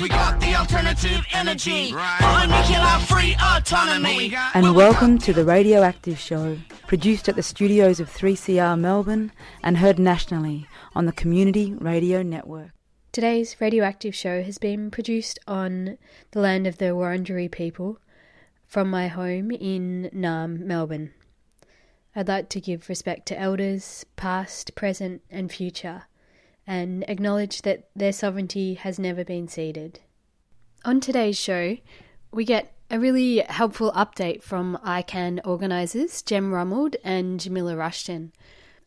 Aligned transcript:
Cause 0.00 0.08
we 0.08 0.16
got 0.16 0.40
the 0.40 0.54
alternative 0.54 1.26
energy. 1.34 1.92
Right. 1.92 3.04
free 3.06 3.36
autonomy. 3.38 4.34
And 4.54 4.74
welcome 4.74 5.18
to 5.18 5.34
the 5.34 5.44
Radioactive 5.44 6.18
Show, 6.18 6.56
produced 6.86 7.28
at 7.28 7.36
the 7.36 7.42
studios 7.42 8.00
of 8.00 8.08
3CR 8.08 8.80
Melbourne 8.80 9.30
and 9.62 9.76
heard 9.76 9.98
nationally 9.98 10.66
on 10.94 11.04
the 11.04 11.12
Community 11.12 11.74
Radio 11.74 12.22
Network. 12.22 12.70
Today's 13.12 13.60
radioactive 13.60 14.14
show 14.14 14.42
has 14.42 14.56
been 14.56 14.90
produced 14.90 15.38
on 15.46 15.98
the 16.30 16.40
land 16.40 16.66
of 16.66 16.78
the 16.78 16.94
Wurundjeri 16.94 17.50
people 17.52 17.98
from 18.66 18.88
my 18.88 19.08
home 19.08 19.50
in 19.50 20.08
Naarm, 20.14 20.60
Melbourne. 20.60 21.12
I'd 22.16 22.28
like 22.28 22.48
to 22.48 22.60
give 22.62 22.88
respect 22.88 23.26
to 23.26 23.38
elders, 23.38 24.06
past, 24.16 24.74
present, 24.74 25.20
and 25.30 25.52
future, 25.52 26.04
and 26.70 27.04
acknowledge 27.08 27.62
that 27.62 27.88
their 27.96 28.12
sovereignty 28.12 28.74
has 28.74 28.96
never 28.96 29.24
been 29.24 29.48
ceded. 29.48 29.98
On 30.84 31.00
today's 31.00 31.36
show, 31.36 31.76
we 32.32 32.44
get 32.44 32.72
a 32.88 33.00
really 33.00 33.38
helpful 33.40 33.90
update 33.90 34.40
from 34.40 34.78
ICAN 34.86 35.40
organisers 35.44 36.22
Gem 36.22 36.52
Romuld 36.52 36.94
and 37.02 37.40
Jemila 37.40 37.76
Rushton. 37.76 38.30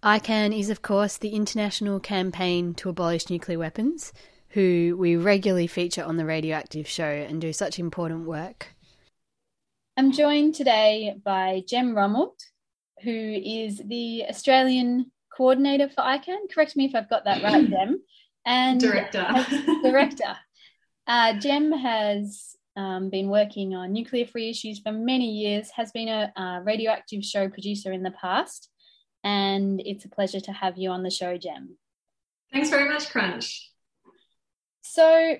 ICAN 0.01 0.57
is, 0.57 0.69
of 0.69 0.81
course, 0.81 1.17
the 1.17 1.35
international 1.35 1.99
campaign 1.99 2.73
to 2.75 2.87
abolish 2.87 3.29
nuclear 3.29 3.59
weapons, 3.59 4.13
who 4.51 4.95
we 4.97 5.17
regularly 5.17 5.67
feature 5.67 6.05
on 6.05 6.15
the 6.15 6.25
Radioactive 6.25 6.87
Show 6.87 7.03
and 7.03 7.41
do 7.41 7.51
such 7.51 7.79
important 7.79 8.25
work. 8.25 8.67
I'm 9.97 10.13
joined 10.13 10.55
today 10.55 11.15
by 11.21 11.63
Gem 11.67 11.93
Romuld, 11.93 12.39
who 13.03 13.11
is 13.11 13.81
the 13.85 14.23
Australian 14.29 15.11
coordinator 15.35 15.89
for 15.89 16.01
ICAN. 16.01 16.51
Correct 16.53 16.75
me 16.75 16.85
if 16.85 16.95
I've 16.95 17.09
got 17.09 17.25
that 17.25 17.43
right, 17.43 17.69
Gem. 17.69 18.01
And 18.45 18.79
director. 18.79 19.25
director. 19.83 20.35
Uh, 21.07 21.33
Gem 21.39 21.71
has 21.71 22.55
um, 22.75 23.09
been 23.09 23.29
working 23.29 23.75
on 23.75 23.93
nuclear 23.93 24.25
free 24.25 24.49
issues 24.49 24.79
for 24.79 24.91
many 24.91 25.29
years, 25.31 25.69
has 25.75 25.91
been 25.91 26.07
a, 26.07 26.31
a 26.35 26.61
radioactive 26.63 27.23
show 27.23 27.49
producer 27.49 27.91
in 27.91 28.03
the 28.03 28.11
past, 28.11 28.69
and 29.23 29.81
it's 29.85 30.05
a 30.05 30.09
pleasure 30.09 30.39
to 30.41 30.51
have 30.51 30.77
you 30.77 30.89
on 30.89 31.03
the 31.03 31.09
show, 31.09 31.37
Gem. 31.37 31.77
Thanks 32.51 32.69
very 32.69 32.89
much, 32.89 33.09
Crunch. 33.09 33.71
So, 34.81 35.37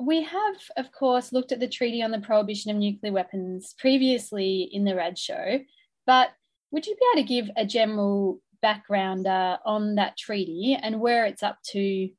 we 0.00 0.22
have, 0.22 0.56
of 0.76 0.92
course, 0.92 1.32
looked 1.32 1.50
at 1.50 1.60
the 1.60 1.68
Treaty 1.68 2.02
on 2.02 2.12
the 2.12 2.20
Prohibition 2.20 2.70
of 2.70 2.76
Nuclear 2.76 3.12
Weapons 3.12 3.74
previously 3.78 4.68
in 4.72 4.84
the 4.84 4.94
RAD 4.94 5.18
show, 5.18 5.60
but 6.06 6.30
would 6.70 6.86
you 6.86 6.94
be 6.94 7.06
able 7.12 7.22
to 7.22 7.34
give 7.34 7.50
a 7.56 7.66
general 7.66 8.40
background 8.62 9.26
uh, 9.26 9.58
on 9.64 9.96
that 9.96 10.16
treaty 10.16 10.78
and 10.80 11.00
where 11.00 11.26
it's 11.26 11.42
up 11.42 11.58
to 11.70 12.10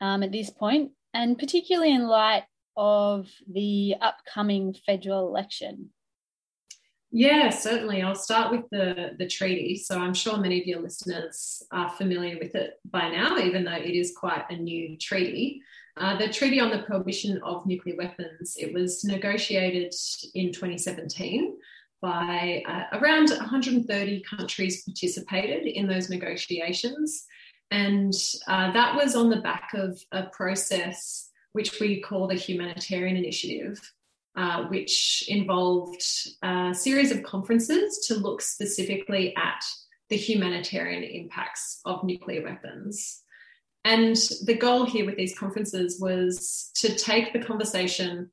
um, 0.00 0.22
at 0.22 0.32
this 0.32 0.50
point, 0.50 0.92
and 1.12 1.38
particularly 1.38 1.94
in 1.94 2.06
light 2.06 2.44
of 2.76 3.28
the 3.50 3.94
upcoming 4.00 4.74
federal 4.86 5.28
election? 5.28 5.90
Yeah, 7.16 7.50
certainly. 7.50 8.02
I'll 8.02 8.16
start 8.16 8.50
with 8.50 8.68
the, 8.72 9.12
the 9.18 9.28
treaty. 9.28 9.76
So 9.76 9.98
I'm 9.98 10.14
sure 10.14 10.36
many 10.36 10.60
of 10.60 10.66
your 10.66 10.80
listeners 10.80 11.62
are 11.70 11.88
familiar 11.90 12.38
with 12.40 12.56
it 12.56 12.80
by 12.90 13.08
now, 13.08 13.38
even 13.38 13.64
though 13.64 13.76
it 13.76 13.94
is 13.94 14.16
quite 14.16 14.44
a 14.50 14.56
new 14.56 14.96
treaty. 14.98 15.62
Uh, 15.96 16.16
the 16.18 16.28
Treaty 16.28 16.58
on 16.58 16.70
the 16.70 16.82
Prohibition 16.82 17.40
of 17.44 17.66
Nuclear 17.66 17.94
Weapons, 17.96 18.56
it 18.58 18.74
was 18.74 19.04
negotiated 19.04 19.94
in 20.34 20.52
2017 20.52 21.56
by 22.00 22.62
uh, 22.68 22.98
around 22.98 23.30
130 23.30 24.22
countries 24.22 24.82
participated 24.84 25.66
in 25.66 25.86
those 25.86 26.10
negotiations. 26.10 27.24
And 27.70 28.12
uh, 28.46 28.72
that 28.72 28.94
was 28.94 29.16
on 29.16 29.30
the 29.30 29.40
back 29.40 29.70
of 29.74 29.98
a 30.12 30.24
process 30.24 31.30
which 31.52 31.80
we 31.80 32.00
call 32.00 32.26
the 32.26 32.34
Humanitarian 32.34 33.16
Initiative, 33.16 33.80
uh, 34.36 34.64
which 34.64 35.24
involved 35.28 36.04
a 36.42 36.74
series 36.74 37.10
of 37.10 37.22
conferences 37.22 38.04
to 38.08 38.14
look 38.16 38.42
specifically 38.42 39.34
at 39.36 39.62
the 40.10 40.16
humanitarian 40.16 41.02
impacts 41.02 41.80
of 41.84 42.04
nuclear 42.04 42.42
weapons. 42.42 43.22
And 43.84 44.16
the 44.44 44.56
goal 44.56 44.86
here 44.86 45.06
with 45.06 45.16
these 45.16 45.38
conferences 45.38 46.00
was 46.00 46.70
to 46.76 46.94
take 46.94 47.32
the 47.32 47.38
conversation 47.38 48.30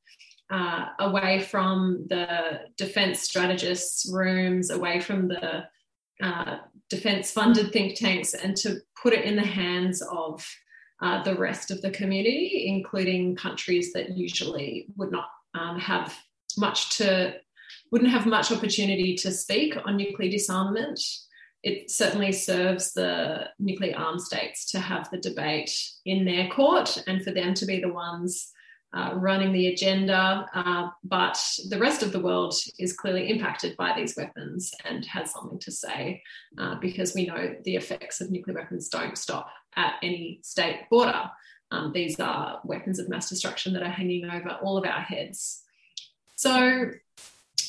uh, 0.52 0.88
away 0.98 1.40
from 1.40 2.06
the 2.10 2.60
defense 2.76 3.20
strategists' 3.20 4.08
rooms, 4.12 4.70
away 4.70 5.00
from 5.00 5.28
the 5.28 5.64
uh, 6.22 6.58
defense 6.90 7.30
funded 7.30 7.72
think 7.72 7.96
tanks, 7.96 8.34
and 8.34 8.54
to 8.58 8.76
put 9.02 9.14
it 9.14 9.24
in 9.24 9.34
the 9.34 9.42
hands 9.42 10.02
of 10.02 10.46
uh, 11.00 11.22
the 11.22 11.34
rest 11.34 11.70
of 11.70 11.80
the 11.80 11.90
community, 11.90 12.64
including 12.66 13.34
countries 13.34 13.92
that 13.94 14.16
usually 14.16 14.86
would 14.96 15.10
not 15.10 15.30
um, 15.54 15.78
have 15.78 16.14
much 16.58 16.98
to, 16.98 17.34
wouldn't 17.90 18.10
have 18.10 18.26
much 18.26 18.52
opportunity 18.52 19.16
to 19.16 19.32
speak 19.32 19.74
on 19.86 19.96
nuclear 19.96 20.30
disarmament. 20.30 21.00
It 21.62 21.90
certainly 21.90 22.30
serves 22.30 22.92
the 22.92 23.48
nuclear 23.58 23.96
armed 23.96 24.20
states 24.20 24.70
to 24.72 24.80
have 24.80 25.08
the 25.10 25.18
debate 25.18 25.72
in 26.04 26.26
their 26.26 26.48
court 26.48 27.02
and 27.06 27.22
for 27.24 27.30
them 27.30 27.54
to 27.54 27.64
be 27.64 27.80
the 27.80 27.92
ones 27.92 28.52
uh, 28.94 29.12
running 29.14 29.52
the 29.52 29.68
agenda, 29.68 30.46
uh, 30.54 30.88
but 31.02 31.38
the 31.68 31.78
rest 31.78 32.02
of 32.02 32.12
the 32.12 32.20
world 32.20 32.54
is 32.78 32.92
clearly 32.92 33.30
impacted 33.30 33.76
by 33.76 33.94
these 33.96 34.16
weapons 34.16 34.72
and 34.84 35.04
has 35.06 35.32
something 35.32 35.58
to 35.58 35.70
say 35.70 36.22
uh, 36.58 36.74
because 36.80 37.14
we 37.14 37.26
know 37.26 37.54
the 37.64 37.76
effects 37.76 38.20
of 38.20 38.30
nuclear 38.30 38.56
weapons 38.56 38.88
don't 38.88 39.16
stop 39.16 39.48
at 39.76 39.94
any 40.02 40.40
state 40.42 40.80
border. 40.90 41.30
Um, 41.70 41.92
these 41.94 42.20
are 42.20 42.60
weapons 42.64 42.98
of 42.98 43.08
mass 43.08 43.30
destruction 43.30 43.72
that 43.72 43.82
are 43.82 43.88
hanging 43.88 44.28
over 44.28 44.58
all 44.62 44.76
of 44.76 44.84
our 44.84 45.00
heads. 45.00 45.62
So, 46.36 46.90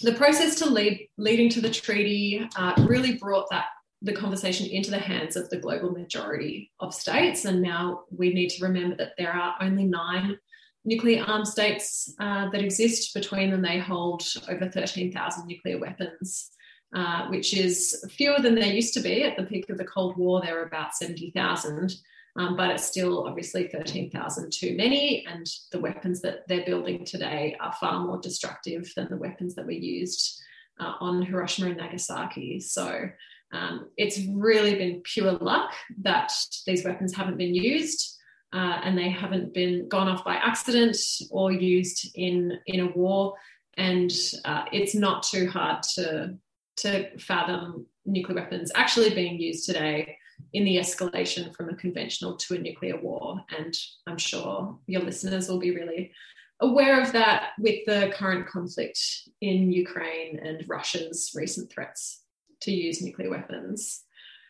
the 0.02 0.14
process 0.14 0.56
to 0.56 0.70
lead 0.70 1.08
leading 1.18 1.48
to 1.50 1.62
the 1.62 1.70
treaty 1.70 2.50
uh, 2.58 2.74
really 2.86 3.16
brought 3.16 3.50
that 3.52 3.68
the 4.02 4.12
conversation 4.12 4.68
into 4.68 4.92
the 4.92 5.00
hands 5.00 5.38
of 5.38 5.50
the 5.50 5.58
global 5.58 5.92
majority 5.92 6.70
of 6.82 6.94
states, 6.94 7.46
and 7.46 7.62
now 7.62 8.02
we 8.12 8.34
need 8.34 8.50
to 8.50 8.66
remember 8.66 8.98
that 8.98 9.14
there 9.18 9.32
are 9.32 9.56
only 9.62 9.86
nine 9.86 10.38
nuclear 10.86 11.24
armed 11.24 11.48
states 11.48 12.14
uh, 12.20 12.50
that 12.50 12.62
exist. 12.62 13.14
Between 13.14 13.52
them, 13.52 13.62
they 13.62 13.80
hold 13.80 14.24
over 14.50 14.70
13,000 14.70 15.48
nuclear 15.48 15.80
weapons, 15.80 16.52
uh, 16.94 17.28
which 17.28 17.54
is 17.54 18.06
fewer 18.12 18.40
than 18.40 18.56
there 18.56 18.74
used 18.74 18.94
to 18.96 19.02
be. 19.02 19.24
At 19.24 19.38
the 19.38 19.44
peak 19.44 19.70
of 19.70 19.78
the 19.78 19.86
Cold 19.86 20.18
War, 20.18 20.42
there 20.42 20.56
were 20.56 20.64
about 20.64 20.96
70,000. 20.96 21.96
Um, 22.36 22.58
but 22.58 22.72
it's 22.72 22.86
still 22.86 23.28
obviously 23.28 23.68
13,000 23.68 24.52
too 24.52 24.76
many, 24.76 25.24
and 25.28 25.46
the 25.72 25.80
weapons 25.80 26.22
that 26.22 26.48
they're 26.48 26.66
building 26.66 27.06
today 27.06 27.56
are 27.60 27.74
far 27.74 28.00
more 28.00 28.20
destructive 28.20 28.92
than 28.96 29.08
the 29.10 29.18
weapons 29.18 29.54
that 29.54 29.66
were 29.66 29.72
used 29.72 30.42
uh, 30.80 30.94
on 31.00 31.22
Hiroshima 31.22 31.70
and 31.70 31.78
Nagasaki. 31.78 32.60
So 32.60 33.04
um, 33.52 33.90
it's 33.98 34.20
really 34.32 34.74
been 34.76 35.02
pure 35.04 35.34
luck 35.34 35.74
that 36.02 36.32
these 36.66 36.84
weapons 36.84 37.16
haven't 37.16 37.38
been 37.38 37.54
used 37.54 38.18
uh, 38.53 38.80
and 38.84 38.97
they 38.97 39.09
haven't 39.09 39.53
been 39.53 39.88
gone 39.90 40.08
off 40.08 40.24
by 40.24 40.36
accident 40.36 40.96
or 41.31 41.52
used 41.52 42.12
in 42.16 42.59
in 42.68 42.80
a 42.81 42.91
war. 42.91 43.34
And 43.75 44.12
uh, 44.46 44.66
it's 44.72 44.94
not 44.94 45.24
too 45.24 45.50
hard 45.50 45.84
to 45.96 46.38
to 46.78 47.18
fathom 47.19 47.88
nuclear 48.06 48.36
weapons 48.36 48.72
actually 48.75 49.13
being 49.13 49.40
used 49.40 49.66
today 49.66 50.18
in 50.53 50.66
the 50.66 50.78
escalation 50.78 51.56
from 51.56 51.69
a 51.69 51.75
conventional 51.75 52.36
to 52.38 52.56
a 52.56 52.59
nuclear 52.59 53.00
war. 53.00 53.40
And 53.58 53.74
I'm 54.08 54.18
sure 54.18 54.78
your 54.88 55.02
listeners 55.02 55.47
will 55.47 55.59
be 55.59 55.75
really 55.75 56.12
aware 56.59 57.02
of 57.02 57.12
that 57.13 57.52
with 57.59 57.86
the 57.86 58.12
current 58.16 58.47
conflict 58.47 59.00
in 59.42 59.72
Ukraine 59.72 60.40
and 60.40 60.63
Russia's 60.68 61.31
recent 61.36 61.72
threats 61.72 62.22
to 62.62 62.72
use 62.72 63.02
nuclear 63.02 63.30
weapons. 63.30 64.03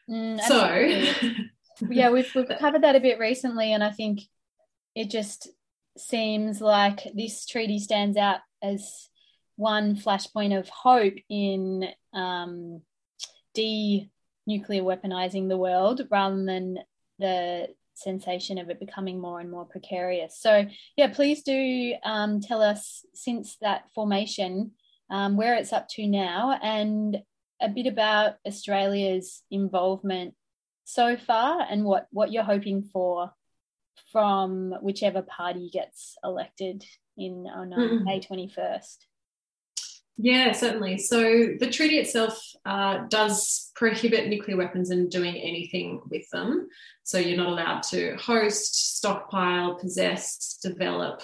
Mm, 0.09 0.40
so 0.42 1.30
yeah, 1.90 2.10
we've 2.10 2.34
we've 2.36 2.52
covered 2.60 2.84
that 2.84 2.96
a 2.96 3.00
bit 3.00 3.20
recently, 3.20 3.74
and 3.74 3.84
I 3.84 3.92
think 3.92 4.22
it 4.96 5.10
just 5.10 5.50
seems 5.98 6.62
like 6.62 7.08
this 7.14 7.46
treaty 7.46 7.80
stands 7.80 8.18
out 8.18 8.40
as 8.62 9.10
one 9.56 9.96
flashpoint 9.96 10.58
of 10.58 10.70
hope 10.70 11.16
in 11.30 11.88
um, 12.14 12.81
de 13.54 14.10
nuclear 14.46 14.84
weaponizing 14.84 15.48
the 15.48 15.58
world 15.58 16.02
rather 16.10 16.44
than 16.44 16.80
the 17.20 17.68
sensation 17.94 18.58
of 18.58 18.69
it 18.69 18.80
becoming 18.80 19.19
more 19.19 19.40
and 19.40 19.52
more 19.52 19.66
precarious. 19.66 20.38
So, 20.40 20.66
yeah, 20.98 21.14
please 21.14 21.44
do 21.44 21.94
um, 22.04 22.42
tell 22.42 22.62
us 22.62 23.06
since 23.14 23.58
that 23.62 23.84
formation 23.94 24.72
um, 25.10 25.38
where 25.38 25.56
it's 25.56 25.74
up 25.74 25.88
to 25.90 26.08
now 26.08 26.58
and 26.62 27.22
a 27.62 27.69
bit 27.69 27.86
about 27.88 28.36
Australia's 28.46 29.44
involvement 29.52 30.34
so 30.85 31.18
far 31.18 31.65
and 31.69 31.83
what 31.83 32.07
what 32.12 32.31
you're 32.31 32.44
hoping 32.44 32.83
for 32.83 33.31
from 34.12 34.75
whichever 34.81 35.21
party 35.21 35.69
gets 35.71 36.15
elected 36.24 36.85
in 37.18 37.47
on 37.47 37.69
mm-hmm. 37.69 38.03
May 38.03 38.19
21st? 38.19 38.97
Yeah, 40.18 40.51
certainly. 40.51 41.00
So 41.00 41.21
the 41.59 41.69
treaty 41.71 41.97
itself 41.97 42.39
uh, 42.65 43.00
does 43.09 43.71
prohibit 43.75 44.27
nuclear 44.27 44.57
weapons 44.57 44.91
and 44.91 45.09
doing 45.09 45.35
anything 45.35 46.01
with 46.09 46.30
them. 46.31 46.68
So 47.01 47.18
you're 47.18 47.38
not 47.38 47.47
allowed 47.47 47.83
to 47.83 48.15
host, 48.18 48.97
stockpile, 48.97 49.75
possess, 49.75 50.59
develop, 50.62 51.24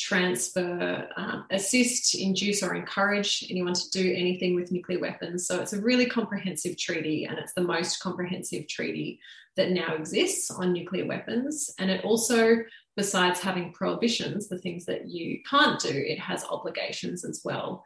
transfer, 0.00 1.06
um, 1.16 1.44
assist, 1.50 2.14
induce, 2.14 2.62
or 2.62 2.74
encourage 2.74 3.44
anyone 3.50 3.74
to 3.74 3.90
do 3.90 4.14
anything 4.16 4.54
with 4.54 4.72
nuclear 4.72 4.98
weapons. 4.98 5.46
So 5.46 5.60
it's 5.60 5.74
a 5.74 5.80
really 5.80 6.06
comprehensive 6.06 6.78
treaty, 6.78 7.26
and 7.26 7.38
it's 7.38 7.52
the 7.52 7.60
most 7.60 8.00
comprehensive 8.00 8.66
treaty 8.66 9.20
that 9.56 9.70
now 9.70 9.94
exists 9.94 10.50
on 10.50 10.72
nuclear 10.72 11.06
weapons. 11.06 11.74
And 11.78 11.90
it 11.90 12.02
also, 12.02 12.60
besides 12.96 13.40
having 13.40 13.74
prohibitions, 13.74 14.48
the 14.48 14.58
things 14.58 14.86
that 14.86 15.10
you 15.10 15.40
can't 15.48 15.78
do, 15.78 15.90
it 15.92 16.18
has 16.18 16.44
obligations 16.44 17.22
as 17.22 17.42
well. 17.44 17.84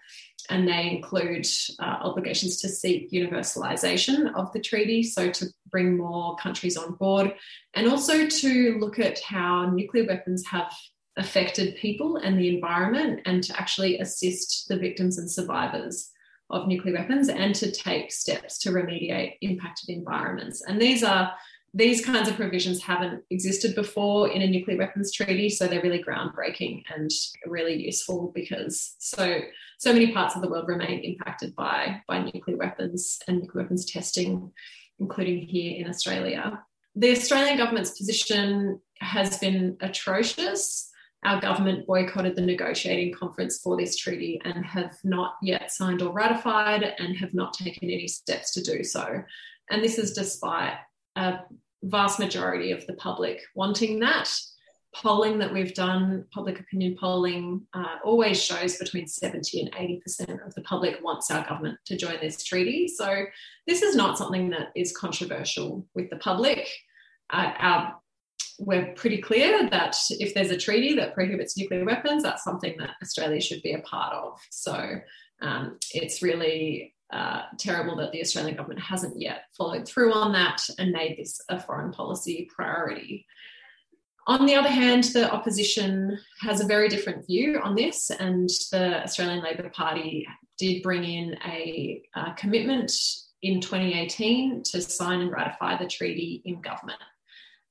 And 0.50 0.68
they 0.68 0.90
include 0.90 1.46
uh, 1.80 1.96
obligations 2.02 2.60
to 2.60 2.68
seek 2.68 3.10
universalization 3.10 4.32
of 4.36 4.52
the 4.52 4.60
treaty, 4.60 5.02
so 5.02 5.30
to 5.30 5.46
bring 5.68 5.96
more 5.96 6.36
countries 6.36 6.76
on 6.76 6.94
board, 6.94 7.34
and 7.72 7.88
also 7.88 8.28
to 8.28 8.78
look 8.78 9.00
at 9.00 9.20
how 9.20 9.68
nuclear 9.70 10.06
weapons 10.06 10.44
have 10.46 10.72
affected 11.16 11.76
people 11.76 12.16
and 12.16 12.38
the 12.38 12.48
environment 12.48 13.20
and 13.24 13.42
to 13.44 13.58
actually 13.58 13.98
assist 13.98 14.66
the 14.68 14.76
victims 14.76 15.18
and 15.18 15.30
survivors 15.30 16.10
of 16.50 16.66
nuclear 16.66 16.94
weapons 16.94 17.28
and 17.28 17.54
to 17.54 17.70
take 17.70 18.12
steps 18.12 18.58
to 18.58 18.70
remediate 18.70 19.34
impacted 19.40 19.88
environments. 19.88 20.62
And 20.62 20.80
these 20.80 21.02
are 21.02 21.32
these 21.76 22.04
kinds 22.04 22.28
of 22.28 22.36
provisions 22.36 22.80
haven't 22.80 23.24
existed 23.30 23.74
before 23.74 24.30
in 24.30 24.42
a 24.42 24.46
nuclear 24.46 24.78
weapons 24.78 25.12
treaty, 25.12 25.50
so 25.50 25.66
they're 25.66 25.82
really 25.82 26.02
groundbreaking 26.02 26.84
and 26.94 27.10
really 27.46 27.74
useful 27.74 28.30
because 28.32 28.94
so 28.98 29.40
so 29.78 29.92
many 29.92 30.12
parts 30.12 30.36
of 30.36 30.42
the 30.42 30.48
world 30.48 30.68
remain 30.68 31.00
impacted 31.00 31.54
by 31.56 32.00
by 32.06 32.22
nuclear 32.22 32.56
weapons 32.56 33.18
and 33.26 33.40
nuclear 33.40 33.64
weapons 33.64 33.90
testing, 33.90 34.52
including 35.00 35.46
here 35.46 35.80
in 35.80 35.88
Australia. 35.88 36.62
The 36.94 37.10
Australian 37.10 37.56
government's 37.56 37.98
position 37.98 38.80
has 39.00 39.38
been 39.38 39.76
atrocious 39.80 40.92
our 41.24 41.40
government 41.40 41.86
boycotted 41.86 42.36
the 42.36 42.42
negotiating 42.42 43.14
conference 43.14 43.58
for 43.58 43.76
this 43.76 43.96
treaty 43.96 44.40
and 44.44 44.64
have 44.64 44.96
not 45.04 45.36
yet 45.42 45.72
signed 45.72 46.02
or 46.02 46.12
ratified 46.12 46.94
and 46.98 47.16
have 47.16 47.32
not 47.32 47.54
taken 47.54 47.88
any 47.90 48.06
steps 48.06 48.52
to 48.52 48.62
do 48.62 48.84
so. 48.84 49.22
And 49.70 49.82
this 49.82 49.98
is 49.98 50.12
despite 50.12 50.74
a 51.16 51.38
vast 51.82 52.18
majority 52.18 52.72
of 52.72 52.86
the 52.86 52.94
public 52.94 53.40
wanting 53.54 54.00
that. 54.00 54.30
Polling 54.94 55.38
that 55.38 55.52
we've 55.52 55.74
done, 55.74 56.24
public 56.32 56.60
opinion 56.60 56.96
polling, 57.00 57.66
uh, 57.74 57.96
always 58.04 58.40
shows 58.40 58.76
between 58.76 59.08
70 59.08 59.62
and 59.62 59.72
80% 59.72 60.46
of 60.46 60.54
the 60.54 60.62
public 60.62 61.02
wants 61.02 61.32
our 61.32 61.44
government 61.48 61.78
to 61.86 61.96
join 61.96 62.18
this 62.20 62.44
treaty. 62.44 62.86
So, 62.86 63.24
this 63.66 63.82
is 63.82 63.96
not 63.96 64.18
something 64.18 64.50
that 64.50 64.68
is 64.76 64.96
controversial 64.96 65.84
with 65.96 66.10
the 66.10 66.16
public. 66.16 66.68
Uh, 67.28 67.50
our 67.58 67.96
we're 68.58 68.92
pretty 68.94 69.20
clear 69.20 69.68
that 69.70 69.96
if 70.10 70.34
there's 70.34 70.50
a 70.50 70.56
treaty 70.56 70.94
that 70.96 71.14
prohibits 71.14 71.56
nuclear 71.56 71.84
weapons, 71.84 72.22
that's 72.22 72.44
something 72.44 72.76
that 72.78 72.90
Australia 73.02 73.40
should 73.40 73.62
be 73.62 73.72
a 73.72 73.80
part 73.80 74.12
of. 74.12 74.38
So 74.50 75.00
um, 75.42 75.78
it's 75.92 76.22
really 76.22 76.94
uh, 77.12 77.42
terrible 77.58 77.96
that 77.96 78.12
the 78.12 78.20
Australian 78.20 78.56
government 78.56 78.80
hasn't 78.80 79.20
yet 79.20 79.42
followed 79.56 79.86
through 79.86 80.12
on 80.12 80.32
that 80.32 80.62
and 80.78 80.90
made 80.92 81.16
this 81.16 81.40
a 81.48 81.60
foreign 81.60 81.92
policy 81.92 82.48
priority. 82.54 83.26
On 84.26 84.46
the 84.46 84.54
other 84.54 84.70
hand, 84.70 85.04
the 85.04 85.30
opposition 85.30 86.18
has 86.40 86.60
a 86.60 86.66
very 86.66 86.88
different 86.88 87.26
view 87.26 87.60
on 87.62 87.74
this, 87.74 88.10
and 88.10 88.48
the 88.72 89.02
Australian 89.02 89.42
Labor 89.42 89.68
Party 89.68 90.26
did 90.58 90.82
bring 90.82 91.04
in 91.04 91.36
a, 91.44 92.02
a 92.14 92.32
commitment 92.34 92.90
in 93.42 93.60
2018 93.60 94.62
to 94.62 94.80
sign 94.80 95.20
and 95.20 95.30
ratify 95.30 95.76
the 95.76 95.86
treaty 95.86 96.40
in 96.46 96.62
government. 96.62 96.98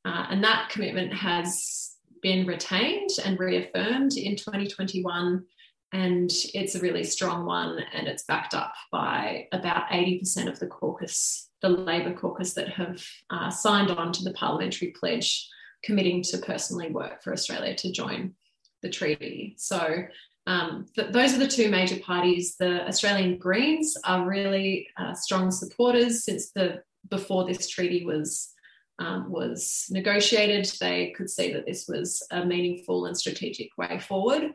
Uh, 0.05 0.25
and 0.29 0.43
that 0.43 0.69
commitment 0.69 1.13
has 1.13 1.95
been 2.21 2.45
retained 2.45 3.09
and 3.23 3.39
reaffirmed 3.39 4.13
in 4.17 4.35
2021. 4.35 5.43
And 5.91 6.31
it's 6.53 6.73
a 6.73 6.79
really 6.79 7.03
strong 7.03 7.45
one, 7.45 7.79
and 7.93 8.07
it's 8.07 8.23
backed 8.23 8.55
up 8.55 8.73
by 8.91 9.47
about 9.51 9.89
80% 9.89 10.47
of 10.47 10.59
the 10.59 10.65
caucus, 10.65 11.49
the 11.61 11.69
Labor 11.69 12.13
caucus, 12.13 12.55
that 12.55 12.69
have 12.69 13.05
uh, 13.29 13.51
signed 13.51 13.91
on 13.91 14.11
to 14.13 14.23
the 14.23 14.33
parliamentary 14.33 14.93
pledge 14.99 15.47
committing 15.83 16.23
to 16.23 16.39
personally 16.39 16.89
work 16.89 17.21
for 17.21 17.31
Australia 17.31 17.75
to 17.75 17.91
join 17.91 18.33
the 18.81 18.89
treaty. 18.89 19.53
So 19.57 20.05
um, 20.47 20.87
th- 20.95 21.11
those 21.11 21.33
are 21.33 21.39
the 21.39 21.47
two 21.47 21.69
major 21.69 21.99
parties. 21.99 22.55
The 22.57 22.87
Australian 22.87 23.37
Greens 23.37 23.95
are 24.05 24.27
really 24.27 24.87
uh, 24.97 25.13
strong 25.13 25.51
supporters 25.51 26.23
since 26.23 26.51
the 26.51 26.81
before 27.09 27.45
this 27.45 27.67
treaty 27.67 28.05
was 28.05 28.52
um, 28.99 29.31
was 29.31 29.87
negotiated, 29.89 30.71
they 30.79 31.13
could 31.17 31.29
see 31.29 31.51
that 31.53 31.65
this 31.65 31.87
was 31.87 32.25
a 32.31 32.45
meaningful 32.45 33.05
and 33.05 33.17
strategic 33.17 33.69
way 33.77 33.99
forward. 33.99 34.53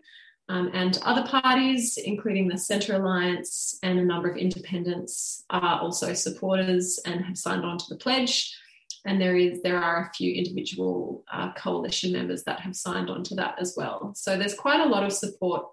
Um, 0.50 0.70
and 0.73 0.99
other 1.02 1.26
parties, 1.29 1.99
including 2.02 2.49
the 2.49 2.56
Centre 2.56 2.94
Alliance 2.94 3.79
and 3.82 3.99
a 3.99 4.05
number 4.05 4.31
of 4.31 4.38
independents, 4.38 5.44
are 5.50 5.81
also 5.81 6.14
supporters 6.14 6.99
and 7.05 7.23
have 7.25 7.37
signed 7.37 7.64
on 7.64 7.76
to 7.76 7.85
the 7.90 7.96
pledge. 7.96 8.56
And 9.05 9.20
there 9.20 9.37
is 9.37 9.61
there 9.62 9.79
are 9.79 10.06
a 10.06 10.14
few 10.14 10.32
individual 10.32 11.25
uh, 11.31 11.52
coalition 11.52 12.12
members 12.12 12.44
that 12.44 12.61
have 12.61 12.75
signed 12.75 13.11
on 13.11 13.23
to 13.25 13.35
that 13.37 13.56
as 13.61 13.75
well. 13.76 14.12
So 14.14 14.38
there's 14.38 14.55
quite 14.55 14.81
a 14.81 14.88
lot 14.88 15.05
of 15.05 15.12
support 15.12 15.67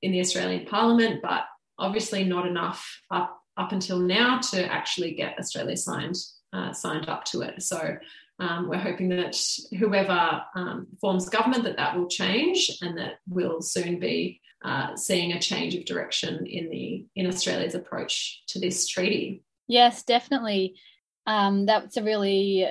in 0.00 0.12
the 0.12 0.20
Australian 0.20 0.66
Parliament, 0.66 1.20
but 1.22 1.44
obviously 1.78 2.24
not 2.24 2.46
enough 2.46 3.00
up 3.10 3.40
up 3.56 3.72
until 3.72 3.98
now 3.98 4.38
to 4.38 4.66
actually 4.66 5.14
get 5.14 5.38
Australia 5.38 5.76
signed 5.76 6.16
uh, 6.54 6.72
signed 6.72 7.08
up 7.08 7.24
to 7.24 7.42
it. 7.42 7.62
So 7.62 7.96
um, 8.38 8.68
we're 8.68 8.78
hoping 8.78 9.08
that 9.10 9.36
whoever 9.78 10.42
um, 10.54 10.86
forms 11.00 11.28
government 11.28 11.64
that 11.64 11.76
that 11.76 11.96
will 11.96 12.08
change 12.08 12.78
and 12.82 12.96
that 12.98 13.14
we'll 13.28 13.60
soon 13.60 13.98
be 13.98 14.40
uh, 14.64 14.96
seeing 14.96 15.32
a 15.32 15.40
change 15.40 15.74
of 15.74 15.84
direction 15.84 16.46
in 16.46 16.70
the 16.70 17.06
in 17.16 17.26
Australia's 17.26 17.74
approach 17.74 18.42
to 18.48 18.58
this 18.58 18.86
treaty. 18.88 19.42
Yes, 19.68 20.02
definitely. 20.02 20.76
Um, 21.26 21.66
that's 21.66 21.96
a 21.96 22.02
really 22.02 22.66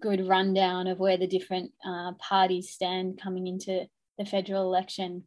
good 0.00 0.26
rundown 0.26 0.86
of 0.86 0.98
where 0.98 1.16
the 1.16 1.26
different 1.26 1.72
uh, 1.86 2.12
parties 2.18 2.70
stand 2.70 3.20
coming 3.20 3.46
into 3.46 3.86
the 4.18 4.24
federal 4.24 4.62
election, 4.62 5.24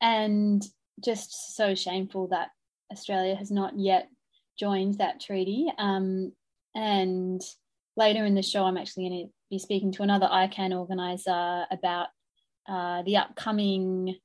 and 0.00 0.62
just 1.02 1.56
so 1.56 1.74
shameful 1.74 2.28
that 2.28 2.48
Australia 2.92 3.34
has 3.34 3.50
not 3.50 3.78
yet 3.78 4.08
joined 4.58 4.98
that 4.98 5.20
treaty. 5.20 5.72
Um, 5.78 6.32
and 6.74 7.40
later 7.96 8.24
in 8.24 8.34
the 8.34 8.42
show, 8.42 8.64
I'm 8.64 8.76
actually 8.76 9.08
going 9.08 9.26
to 9.26 9.32
be 9.50 9.58
speaking 9.58 9.92
to 9.92 10.02
another 10.02 10.26
ICAN 10.26 10.78
organizer 10.78 11.66
about 11.70 12.08
uh, 12.68 13.02
the 13.02 13.16
upcoming 13.16 14.16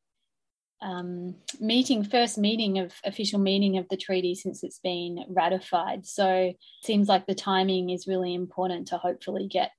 um, 0.82 1.36
meeting, 1.60 2.04
first 2.04 2.38
meeting 2.38 2.80
of 2.80 2.94
official 3.04 3.40
meeting 3.40 3.78
of 3.78 3.88
the 3.90 3.98
treaty 3.98 4.36
since 4.36 4.64
it's 4.64 4.80
been 4.80 5.26
ratified. 5.30 6.06
So 6.06 6.28
it 6.30 6.58
seems 6.84 7.08
like 7.08 7.26
the 7.26 7.36
timing 7.36 7.90
is 7.90 8.08
really 8.08 8.34
important 8.34 8.88
to 8.90 8.98
hopefully 8.98 9.48
get 9.48 9.72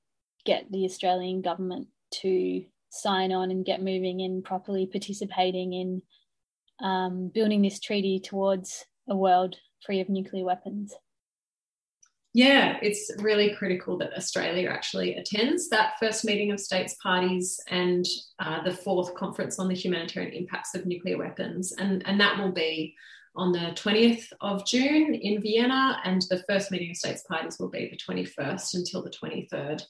get 0.45 0.71
the 0.71 0.85
Australian 0.85 1.43
government 1.43 1.89
to 2.13 2.65
sign 2.91 3.33
on 3.33 3.51
and 3.51 3.65
get 3.65 3.83
moving 3.83 4.23
and 4.23 4.45
properly 4.45 4.87
participating 4.87 5.73
in 5.73 6.03
um, 6.81 7.31
building 7.35 7.63
this 7.63 7.81
treaty 7.81 8.21
towards 8.21 8.85
a 9.09 9.17
world 9.17 9.57
free 9.85 10.01
of 10.01 10.09
nuclear 10.09 10.45
weapons 10.45 10.95
yeah, 12.37 12.77
it's 12.83 13.11
really 13.21 13.55
critical 13.55 13.97
that 13.97 14.15
Australia 14.15 14.69
actually 14.69 15.15
attends 15.15 15.71
that 15.71 15.95
first 15.99 16.23
meeting 16.23 16.53
of 16.53 16.61
states 16.61 16.95
parties 17.03 17.59
and 17.69 18.05
uh, 18.41 18.63
the 18.63 18.75
fourth 18.75 19.15
conference 19.15 19.59
on 19.59 19.69
the 19.69 19.75
humanitarian 19.75 20.35
impacts 20.35 20.75
of 20.75 20.85
nuclear 20.85 21.17
weapons. 21.17 21.73
And, 21.73 22.07
and 22.07 22.21
that 22.21 22.39
will 22.39 22.53
be 22.53 22.95
on 23.37 23.53
the 23.53 23.73
20th 23.75 24.27
of 24.43 24.67
June 24.67 25.15
in 25.15 25.41
Vienna, 25.41 25.99
and 26.05 26.21
the 26.29 26.45
first 26.47 26.71
meeting 26.71 26.91
of 26.91 26.97
states 26.99 27.23
parties 27.23 27.57
will 27.59 27.71
be 27.71 27.89
the 27.89 28.13
21st 28.13 28.75
until 28.75 29.03
the 29.03 29.11
23rd. 29.11 29.83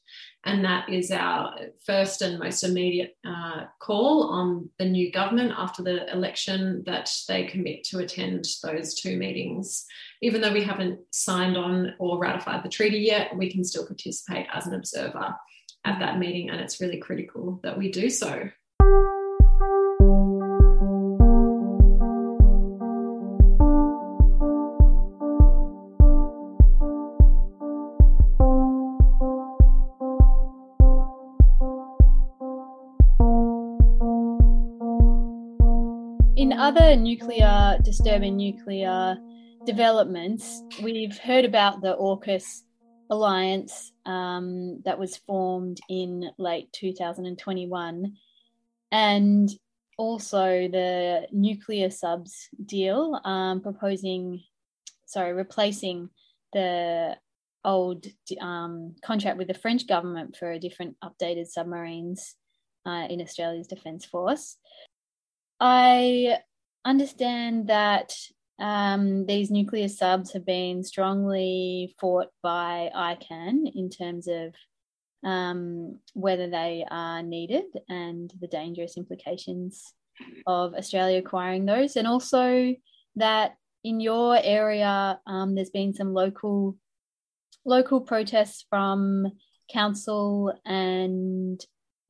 And 0.45 0.65
that 0.65 0.89
is 0.89 1.11
our 1.11 1.53
first 1.85 2.23
and 2.23 2.39
most 2.39 2.63
immediate 2.63 3.17
uh, 3.27 3.46
Uh, 3.57 3.67
call 3.79 4.25
on 4.25 4.69
the 4.79 4.85
new 4.85 5.11
government 5.11 5.53
after 5.57 5.83
the 5.83 6.11
election 6.13 6.83
that 6.85 7.11
they 7.29 7.45
commit 7.45 7.85
to 7.85 8.01
attend 8.01 8.45
those 8.63 8.95
two 8.95 9.17
meetings. 9.17 9.87
Even 10.21 10.41
though 10.41 10.53
we 10.53 10.63
haven't 10.63 10.99
signed 11.11 11.57
on 11.57 11.95
or 11.99 12.19
ratified 12.19 12.63
the 12.63 12.69
treaty 12.69 12.99
yet, 12.99 13.35
we 13.37 13.51
can 13.51 13.65
still 13.65 13.87
participate 13.87 14.47
as 14.53 14.67
an 14.67 14.75
observer 14.75 15.35
at 15.85 15.99
that 16.01 16.19
meeting, 16.19 16.51
and 16.51 16.61
it's 16.61 16.81
really 16.81 16.99
critical 16.99 17.61
that 17.63 17.79
we 17.79 17.91
do 17.91 18.11
so. 18.11 18.51
Nuclear, 36.95 37.79
disturbing 37.83 38.37
nuclear 38.37 39.19
developments, 39.65 40.63
we've 40.81 41.19
heard 41.19 41.45
about 41.45 41.81
the 41.81 41.97
AUKUS 41.97 42.63
alliance 43.11 43.93
um, 44.05 44.83
that 44.85 44.97
was 44.97 45.17
formed 45.17 45.81
in 45.89 46.31
late 46.39 46.73
2021 46.73 48.15
and 48.93 49.51
also 49.99 50.69
the 50.69 51.27
nuclear 51.33 51.91
subs 51.91 52.49
deal 52.65 53.21
um, 53.25 53.61
proposing 53.61 54.43
sorry 55.07 55.33
replacing 55.33 56.09
the 56.53 57.17
old 57.65 58.07
um, 58.41 58.95
contract 59.03 59.39
with 59.39 59.49
the 59.49 59.55
french 59.55 59.87
government 59.89 60.37
for 60.37 60.57
different 60.59 60.97
updated 61.03 61.47
submarines 61.47 62.37
uh, 62.87 63.07
in 63.11 63.21
australia's 63.21 63.67
defence 63.67 64.05
force. 64.05 64.57
I 65.59 66.39
understand 66.87 67.69
that 67.69 68.15
um, 68.59 69.27
these 69.27 69.51
nuclear 69.51 69.89
subs 69.89 70.33
have 70.33 70.47
been 70.47 70.83
strongly 70.83 71.95
fought 72.01 72.29
by 72.43 72.91
ICAN 72.97 73.71
in 73.75 73.91
terms 73.91 74.29
of 74.29 74.55
um, 75.25 75.99
whether 76.15 76.49
they 76.49 76.87
are 76.91 77.23
needed 77.23 77.65
and 77.89 78.33
the 78.41 78.47
dangerous 78.47 78.97
implications 78.97 79.93
of 80.47 80.75
Australia 80.75 81.19
acquiring 81.19 81.67
those, 81.67 81.97
and 81.97 82.07
also 82.07 82.75
that 83.17 83.57
in 83.85 84.01
your 84.01 84.39
area 84.43 85.21
um, 85.27 85.55
there's 85.55 85.71
been 85.71 85.93
some 85.93 86.15
local 86.15 86.77
local 87.65 88.01
protests 88.01 88.65
from 88.71 89.27
council 89.71 90.55
and 90.65 91.61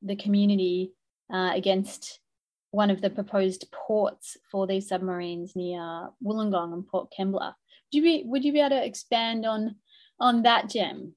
the 0.03 0.15
community 0.15 0.93
uh, 1.33 1.51
against 1.53 2.19
one 2.71 2.89
of 2.89 3.01
the 3.01 3.09
proposed 3.09 3.65
ports 3.71 4.37
for 4.51 4.67
these 4.67 4.89
submarines 4.89 5.55
near 5.55 6.09
Wollongong 6.23 6.73
and 6.73 6.87
Port 6.87 7.13
Kembla. 7.17 7.53
Would 7.53 7.93
you 7.93 8.01
be 8.01 8.23
would 8.25 8.43
you 8.43 8.53
be 8.53 8.59
able 8.59 8.71
to 8.71 8.85
expand 8.85 9.45
on 9.45 9.75
on 10.19 10.43
that 10.43 10.69
Gem? 10.69 11.13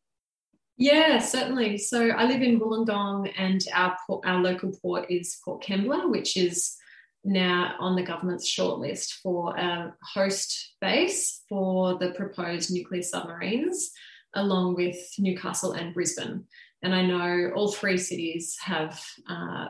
Yeah, 0.76 1.18
certainly. 1.18 1.76
So 1.76 2.08
I 2.08 2.24
live 2.24 2.40
in 2.40 2.58
Wollongong, 2.58 3.30
and 3.36 3.60
our 3.74 3.96
port, 4.06 4.24
our 4.26 4.40
local 4.40 4.72
port 4.80 5.10
is 5.10 5.38
Port 5.44 5.62
Kembla, 5.62 6.10
which 6.10 6.36
is 6.36 6.76
now 7.22 7.74
on 7.78 7.96
the 7.96 8.02
government's 8.02 8.50
shortlist 8.50 9.20
for 9.22 9.54
a 9.56 9.94
host 10.14 10.74
base 10.80 11.42
for 11.48 11.98
the 11.98 12.12
proposed 12.12 12.72
nuclear 12.72 13.02
submarines, 13.02 13.90
along 14.34 14.74
with 14.74 14.96
Newcastle 15.18 15.72
and 15.72 15.92
Brisbane. 15.92 16.44
And 16.82 16.94
I 16.94 17.04
know 17.04 17.52
all 17.54 17.72
three 17.72 17.98
cities 17.98 18.56
have 18.62 19.04
uh, 19.28 19.68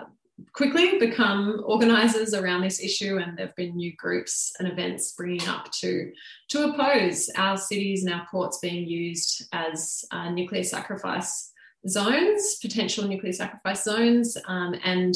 quickly 0.52 0.98
become 0.98 1.62
organisers 1.66 2.34
around 2.34 2.62
this 2.62 2.80
issue, 2.80 3.18
and 3.18 3.36
there 3.36 3.46
have 3.46 3.56
been 3.56 3.76
new 3.76 3.94
groups 3.96 4.52
and 4.58 4.68
events 4.68 5.12
bringing 5.12 5.46
up 5.48 5.70
to 5.72 6.12
to 6.48 6.70
oppose 6.70 7.30
our 7.36 7.56
cities 7.56 8.04
and 8.04 8.14
our 8.14 8.26
ports 8.30 8.58
being 8.60 8.86
used 8.86 9.46
as 9.52 10.04
uh, 10.10 10.30
nuclear 10.30 10.64
sacrifice 10.64 11.52
zones, 11.88 12.56
potential 12.60 13.06
nuclear 13.06 13.32
sacrifice 13.32 13.84
zones, 13.84 14.36
um, 14.46 14.74
and 14.84 15.14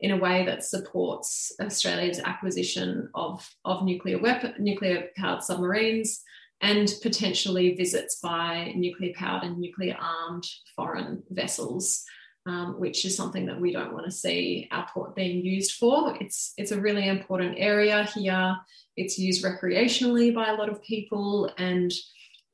in 0.00 0.10
a 0.10 0.16
way 0.16 0.44
that 0.44 0.64
supports 0.64 1.52
Australia's 1.60 2.18
acquisition 2.18 3.08
of, 3.14 3.48
of 3.64 3.84
nuclear 3.84 4.18
weapon, 4.18 4.52
nuclear 4.58 5.08
powered 5.16 5.42
submarines 5.42 6.22
and 6.60 6.94
potentially 7.02 7.74
visits 7.74 8.18
by 8.20 8.72
nuclear 8.76 9.12
powered 9.16 9.44
and 9.44 9.58
nuclear 9.58 9.96
armed 10.00 10.44
foreign 10.76 11.22
vessels 11.30 12.04
um, 12.46 12.78
which 12.78 13.04
is 13.04 13.16
something 13.16 13.46
that 13.46 13.60
we 13.60 13.72
don't 13.72 13.92
want 13.92 14.04
to 14.04 14.10
see 14.10 14.68
our 14.70 14.86
port 14.92 15.14
being 15.14 15.44
used 15.44 15.72
for. 15.72 16.16
It's 16.20 16.52
it's 16.56 16.72
a 16.72 16.80
really 16.80 17.08
important 17.08 17.54
area 17.58 18.04
here. 18.14 18.56
It's 18.96 19.18
used 19.18 19.44
recreationally 19.44 20.34
by 20.34 20.48
a 20.48 20.54
lot 20.54 20.68
of 20.68 20.82
people, 20.82 21.50
and 21.58 21.92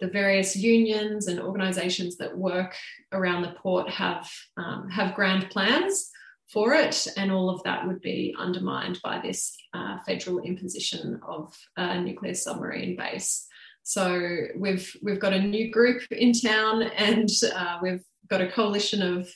the 0.01 0.09
various 0.09 0.55
unions 0.55 1.27
and 1.27 1.41
organisations 1.41 2.17
that 2.19 2.37
work 2.37 2.75
around 3.13 3.43
the 3.43 3.55
port 3.63 3.89
have 3.91 4.29
um, 4.57 4.89
have 4.91 5.15
grand 5.15 5.51
plans 5.51 6.11
for 6.53 6.75
it, 6.75 7.07
and 7.17 7.31
all 7.33 7.51
of 7.51 7.63
that 7.65 7.87
would 7.87 8.01
be 8.01 8.35
undermined 8.39 8.99
by 9.03 9.21
this 9.21 9.57
uh, 9.75 9.99
federal 10.07 10.41
imposition 10.41 11.21
of 11.27 11.55
a 11.77 12.01
nuclear 12.01 12.35
submarine 12.35 12.97
base. 12.97 13.47
So 13.83 14.47
we've 14.57 14.95
we've 15.03 15.21
got 15.21 15.33
a 15.33 15.41
new 15.41 15.71
group 15.71 16.03
in 16.11 16.33
town, 16.33 16.83
and 16.83 17.29
uh, 17.55 17.79
we've 17.83 18.05
got 18.29 18.43
a 18.43 18.51
coalition 18.53 19.01
of 19.01 19.29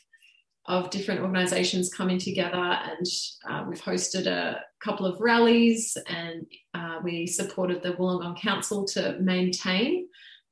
of 0.67 0.91
different 0.91 1.21
organizations 1.21 1.93
coming 1.93 2.19
together 2.19 2.57
and 2.57 3.07
uh, 3.49 3.65
we've 3.69 3.83
hosted 3.83 4.27
a 4.27 4.61
couple 4.83 5.07
of 5.07 5.21
rallies 5.21 5.97
and 6.07 6.47
uh, 6.75 6.99
we 7.03 7.27
supported 7.27 7.83
the 7.83 7.93
Wollongong 7.95 8.41
Council 8.41 8.85
to 8.87 9.19
maintain 9.21 10.07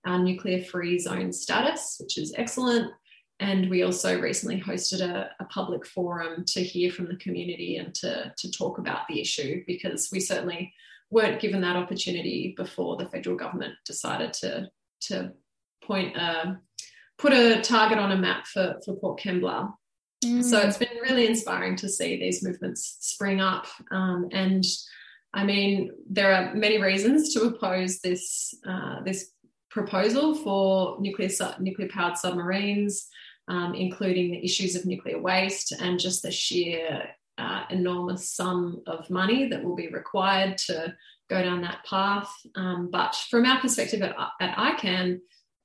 our 0.05 0.19
nuclear 0.19 0.64
free 0.64 0.99
zone 0.99 1.33
status, 1.33 1.99
which 2.00 2.19
is 2.19 2.35
excellent. 2.37 2.90
And 3.38 3.71
we 3.71 3.85
also 3.85 4.21
recently 4.21 4.61
hosted 4.61 5.00
a, 5.00 5.31
a, 5.38 5.45
public 5.47 5.87
forum 5.87 6.45
to 6.49 6.62
hear 6.62 6.90
from 6.90 7.07
the 7.07 7.17
community 7.17 7.76
and 7.76 7.95
to, 7.97 8.35
to 8.37 8.50
talk 8.50 8.79
about 8.79 9.09
the 9.09 9.21
issue 9.21 9.62
because 9.67 10.11
we 10.12 10.21
certainly 10.21 10.75
weren't 11.11 11.40
given 11.40 11.61
that 11.62 11.76
opportunity 11.76 12.52
before 12.57 12.97
the 12.97 13.07
federal 13.07 13.37
government 13.37 13.75
decided 13.87 14.33
to, 14.35 14.69
to 15.02 15.33
point 15.83 16.17
a, 16.17 16.59
put 17.19 17.33
a 17.33 17.61
target 17.62 17.99
on 17.99 18.12
a 18.12 18.17
map 18.17 18.47
for, 18.47 18.79
for 18.85 18.97
Port 18.97 19.21
Kembla 19.21 19.73
Mm. 20.25 20.45
So 20.45 20.59
it's 20.59 20.77
been 20.77 20.99
really 21.03 21.27
inspiring 21.27 21.77
to 21.77 21.89
see 21.89 22.19
these 22.19 22.43
movements 22.43 22.97
spring 23.00 23.41
up. 23.41 23.67
Um, 23.91 24.29
and 24.33 24.65
I 25.33 25.45
mean, 25.45 25.93
there 26.09 26.33
are 26.33 26.55
many 26.55 26.81
reasons 26.81 27.33
to 27.35 27.43
oppose 27.43 28.00
this 28.00 28.55
uh, 28.67 29.03
this 29.05 29.33
proposal 29.71 30.35
for 30.35 31.00
nuclear 31.00 31.31
nuclear 31.61 31.89
powered 31.89 32.19
submarines, 32.19 33.09
um, 33.49 33.75
including 33.75 34.33
the 34.33 34.45
issues 34.45 34.75
of 34.75 34.85
nuclear 34.85 35.21
waste 35.21 35.73
and 35.73 35.99
just 35.99 36.23
the 36.23 36.31
sheer 36.31 37.05
uh, 37.39 37.65
enormous 37.71 38.29
sum 38.31 38.83
of 38.87 39.09
money 39.09 39.49
that 39.49 39.65
will 39.65 39.77
be 39.77 39.89
required 39.89 40.59
to 40.59 40.95
go 41.31 41.43
down 41.43 41.62
that 41.62 41.85
path. 41.89 42.31
Um, 42.57 42.91
but 42.91 43.15
from 43.31 43.47
our 43.47 43.61
perspective 43.61 44.03
at, 44.03 44.15
at 44.41 44.57
ICAN, 44.57 45.21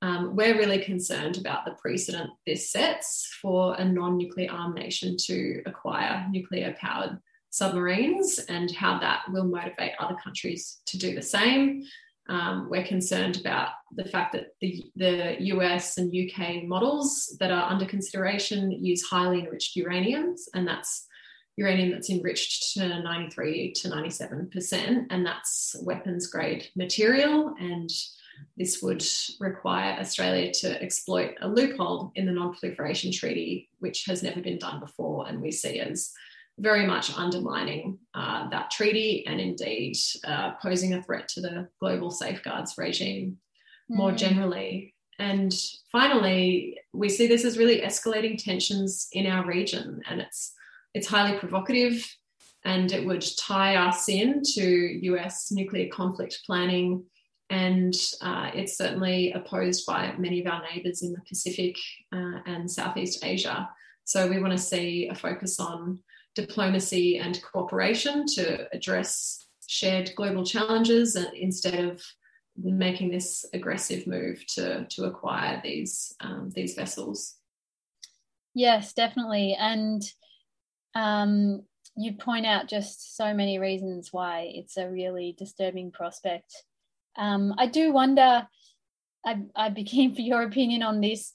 um, 0.06 0.36
we're 0.36 0.56
really 0.56 0.78
concerned 0.78 1.36
about 1.36 1.64
the 1.64 1.72
precedent 1.72 2.30
this 2.46 2.70
sets 2.70 3.28
for 3.42 3.74
a 3.74 3.84
non 3.84 4.16
nuclear 4.16 4.52
armed 4.52 4.76
nation 4.76 5.16
to 5.26 5.62
acquire 5.66 6.24
nuclear 6.30 6.76
powered 6.80 7.18
submarines 7.50 8.38
and 8.48 8.70
how 8.70 9.00
that 9.00 9.22
will 9.32 9.46
motivate 9.46 9.92
other 9.98 10.16
countries 10.22 10.78
to 10.86 10.96
do 10.96 11.14
the 11.16 11.22
same. 11.22 11.82
Um, 12.28 12.68
we're 12.70 12.86
concerned 12.86 13.40
about 13.40 13.70
the 13.96 14.04
fact 14.04 14.32
that 14.34 14.48
the, 14.60 14.84
the 14.94 15.36
US 15.54 15.98
and 15.98 16.14
UK 16.14 16.64
models 16.64 17.36
that 17.40 17.50
are 17.50 17.68
under 17.68 17.84
consideration 17.84 18.70
use 18.70 19.02
highly 19.02 19.40
enriched 19.40 19.76
uraniums, 19.76 20.42
and 20.54 20.68
that's 20.68 21.08
uranium 21.56 21.90
that's 21.90 22.10
enriched 22.10 22.74
to 22.74 23.02
93 23.02 23.72
to 23.72 23.88
97%, 23.88 25.06
and 25.10 25.26
that's 25.26 25.74
weapons 25.82 26.28
grade 26.28 26.68
material. 26.76 27.54
And 27.58 27.90
this 28.56 28.80
would 28.82 29.04
require 29.38 29.98
Australia 29.98 30.52
to 30.60 30.82
exploit 30.82 31.34
a 31.42 31.48
loophole 31.48 32.12
in 32.14 32.26
the 32.26 32.32
Non 32.32 32.54
Proliferation 32.54 33.12
Treaty, 33.12 33.68
which 33.80 34.04
has 34.06 34.22
never 34.22 34.40
been 34.40 34.58
done 34.58 34.80
before, 34.80 35.28
and 35.28 35.40
we 35.40 35.52
see 35.52 35.80
as 35.80 36.12
very 36.58 36.86
much 36.86 37.16
undermining 37.16 37.98
uh, 38.14 38.48
that 38.48 38.70
treaty 38.70 39.26
and 39.26 39.40
indeed 39.40 39.94
uh, 40.26 40.52
posing 40.62 40.94
a 40.94 41.02
threat 41.02 41.28
to 41.28 41.40
the 41.42 41.68
global 41.80 42.10
safeguards 42.10 42.74
regime 42.78 43.36
mm. 43.90 43.96
more 43.96 44.12
generally. 44.12 44.94
And 45.18 45.52
finally, 45.92 46.78
we 46.92 47.08
see 47.08 47.26
this 47.26 47.44
as 47.44 47.58
really 47.58 47.80
escalating 47.80 48.42
tensions 48.42 49.08
in 49.12 49.26
our 49.26 49.46
region, 49.46 50.00
and 50.08 50.20
it's 50.20 50.52
it's 50.94 51.06
highly 51.06 51.38
provocative, 51.38 52.06
and 52.64 52.90
it 52.90 53.04
would 53.04 53.24
tie 53.38 53.76
us 53.76 54.08
in 54.08 54.42
to 54.54 54.64
US 55.12 55.50
nuclear 55.52 55.88
conflict 55.90 56.40
planning 56.46 57.04
and 57.50 57.94
uh, 58.22 58.50
it's 58.54 58.76
certainly 58.76 59.32
opposed 59.32 59.86
by 59.86 60.12
many 60.18 60.40
of 60.40 60.46
our 60.46 60.62
neighbours 60.62 61.02
in 61.02 61.12
the 61.12 61.20
Pacific 61.28 61.76
uh, 62.12 62.40
and 62.46 62.70
Southeast 62.70 63.24
Asia. 63.24 63.68
So 64.04 64.28
we 64.28 64.40
want 64.40 64.52
to 64.52 64.58
see 64.58 65.08
a 65.08 65.14
focus 65.14 65.60
on 65.60 66.00
diplomacy 66.34 67.18
and 67.18 67.42
cooperation 67.42 68.26
to 68.26 68.72
address 68.74 69.46
shared 69.66 70.12
global 70.16 70.44
challenges 70.44 71.16
instead 71.34 71.84
of 71.84 72.02
making 72.56 73.10
this 73.10 73.44
aggressive 73.52 74.06
move 74.06 74.44
to 74.46 74.86
to 74.86 75.04
acquire 75.04 75.60
these 75.62 76.14
um, 76.20 76.50
these 76.54 76.74
vessels. 76.74 77.36
Yes, 78.54 78.92
definitely, 78.92 79.56
and 79.58 80.02
um, 80.94 81.62
you 81.96 82.12
point 82.12 82.46
out 82.46 82.68
just 82.68 83.16
so 83.16 83.34
many 83.34 83.58
reasons 83.58 84.12
why 84.12 84.50
it's 84.54 84.76
a 84.76 84.88
really 84.88 85.34
disturbing 85.36 85.90
prospect 85.90 86.64
um, 87.16 87.54
I 87.58 87.66
do 87.66 87.92
wonder, 87.92 88.46
I, 89.24 89.42
I'd 89.54 89.74
be 89.74 89.84
keen 89.84 90.14
for 90.14 90.22
your 90.22 90.42
opinion 90.42 90.82
on 90.82 91.00
this. 91.00 91.32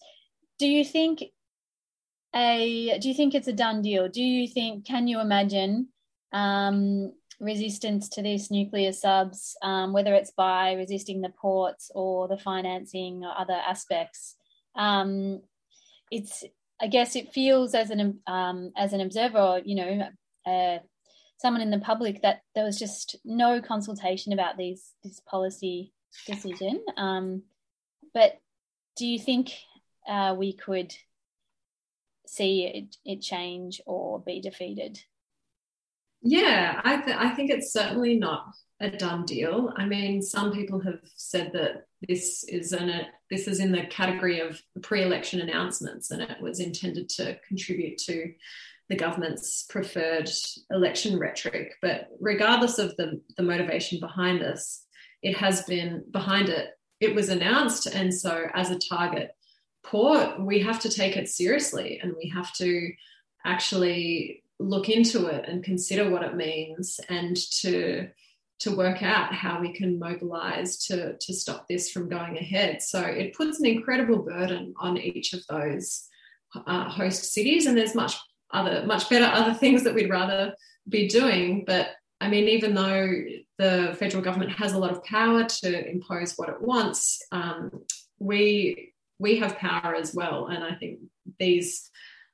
Do 0.60 0.68
you 0.68 0.86
think 0.86 1.24
a 2.36 2.98
do 3.00 3.10
you 3.10 3.16
think 3.16 3.36
it's 3.36 3.48
a 3.48 3.54
done 3.54 3.82
deal? 3.82 4.08
Do 4.08 4.22
you 4.22 4.48
think 4.48 4.86
can 4.86 5.08
you 5.08 5.20
imagine 5.20 5.90
um, 6.32 7.12
resistance 7.42 8.08
to 8.08 8.22
these 8.22 8.52
nuclear 8.52 8.94
subs, 8.94 9.58
um, 9.62 9.92
whether 9.92 10.14
it's 10.14 10.32
by 10.32 10.74
resisting 10.74 11.22
the 11.22 11.30
ports 11.30 11.92
or 11.94 12.28
the 12.28 12.38
financing 12.38 13.24
or 13.26 13.34
other 13.38 13.60
aspects. 13.68 14.36
Um, 14.76 15.42
it's, 16.12 16.44
I 16.80 16.88
guess, 16.88 17.16
it 17.16 17.34
feels 17.34 17.74
as 17.74 17.90
an 17.90 18.20
um, 18.28 18.72
as 18.78 18.94
an 18.94 19.02
observer, 19.02 19.62
you 19.66 19.76
know, 19.76 20.08
uh, 20.46 20.80
someone 21.42 21.62
in 21.62 21.72
the 21.72 21.80
public, 21.80 22.22
that 22.22 22.42
there 22.54 22.64
was 22.64 22.78
just 22.78 23.16
no 23.26 23.62
consultation 23.62 24.32
about 24.32 24.58
these 24.58 24.94
this 25.04 25.20
policy 25.20 25.94
decision. 26.28 26.84
Um, 26.98 27.44
but 28.14 28.40
do 28.98 29.06
you 29.06 29.18
think 29.18 29.52
uh, 30.08 30.36
we 30.38 30.54
could 30.54 30.94
see 32.28 32.66
it, 32.66 32.98
it 33.06 33.22
change 33.22 33.82
or 33.86 34.20
be 34.20 34.42
defeated? 34.42 35.00
Yeah, 36.22 36.80
I, 36.84 37.02
th- 37.02 37.18
I 37.18 37.30
think 37.32 37.50
it's 37.50 37.74
certainly 37.74 38.18
not 38.18 38.46
a 38.80 38.90
done 38.90 39.26
deal. 39.26 39.74
I 39.76 39.86
mean, 39.86 40.22
some 40.22 40.52
people 40.52 40.80
have 40.82 41.00
said 41.16 41.52
that 41.54 41.86
this 42.08 42.44
is 42.48 42.74
an 42.74 42.90
a, 42.90 43.08
this 43.30 43.48
is 43.48 43.60
in 43.60 43.72
the 43.72 43.86
category 43.88 44.40
of 44.40 44.62
pre-election 44.82 45.42
announcements, 45.42 46.12
and 46.12 46.22
it 46.22 46.42
was 46.42 46.60
intended 46.60 47.10
to 47.10 47.40
contribute 47.48 47.98
to 48.00 48.34
the 48.92 48.98
government's 48.98 49.64
preferred 49.64 50.30
election 50.70 51.18
rhetoric. 51.18 51.74
But 51.82 52.10
regardless 52.20 52.78
of 52.78 52.96
the 52.98 53.22
the 53.38 53.44
motivation 53.44 54.02
behind 54.02 54.42
this, 54.42 54.86
it 55.24 55.38
has 55.38 55.64
been 55.64 56.04
behind 56.12 56.50
it. 56.50 56.72
It 57.00 57.16
was 57.16 57.30
announced, 57.30 57.88
and 57.88 58.14
so 58.14 58.46
as 58.54 58.70
a 58.70 58.78
target 58.78 59.32
port, 59.84 60.42
we 60.42 60.60
have 60.60 60.80
to 60.82 60.90
take 60.90 61.16
it 61.16 61.30
seriously, 61.30 62.00
and 62.04 62.14
we 62.22 62.30
have 62.30 62.54
to 62.56 62.92
actually 63.46 64.44
look 64.60 64.90
into 64.90 65.28
it 65.28 65.46
and 65.48 65.64
consider 65.64 66.10
what 66.10 66.24
it 66.24 66.36
means 66.36 67.00
and 67.10 67.36
to 67.62 68.10
to 68.60 68.76
work 68.76 69.02
out 69.02 69.34
how 69.34 69.60
we 69.60 69.74
can 69.74 69.98
mobilize 69.98 70.78
to 70.86 71.18
to 71.18 71.34
stop 71.34 71.68
this 71.68 71.90
from 71.90 72.08
going 72.08 72.38
ahead 72.38 72.80
so 72.80 73.02
it 73.02 73.34
puts 73.34 73.60
an 73.60 73.66
incredible 73.66 74.20
burden 74.20 74.72
on 74.80 75.00
each 75.00 75.34
of 75.34 75.40
those 75.48 76.08
uh, 76.68 76.88
host 76.88 77.34
cities 77.34 77.66
and 77.66 77.76
there's 77.76 77.96
much 77.96 78.16
other 78.54 78.86
much 78.86 79.10
better 79.10 79.26
other 79.26 79.54
things 79.54 79.84
that 79.84 79.94
we'd 79.94 80.10
rather 80.10 80.54
be 80.90 81.08
doing 81.08 81.64
but 81.66 81.90
i 82.20 82.28
mean 82.28 82.48
even 82.48 82.74
though 82.74 83.08
the 83.58 83.96
federal 84.00 84.24
government 84.24 84.52
has 84.52 84.74
a 84.74 84.78
lot 84.78 84.92
of 84.92 85.04
power 85.04 85.44
to 85.44 85.90
impose 85.90 86.34
what 86.36 86.50
it 86.50 86.62
wants 86.62 87.22
um, 87.32 87.72
we 88.20 88.94
we 89.20 89.38
have 89.38 89.58
power 89.58 89.96
as 89.96 90.14
well 90.14 90.48
and 90.48 90.64
i 90.64 90.74
think 90.76 91.00
these 91.40 91.90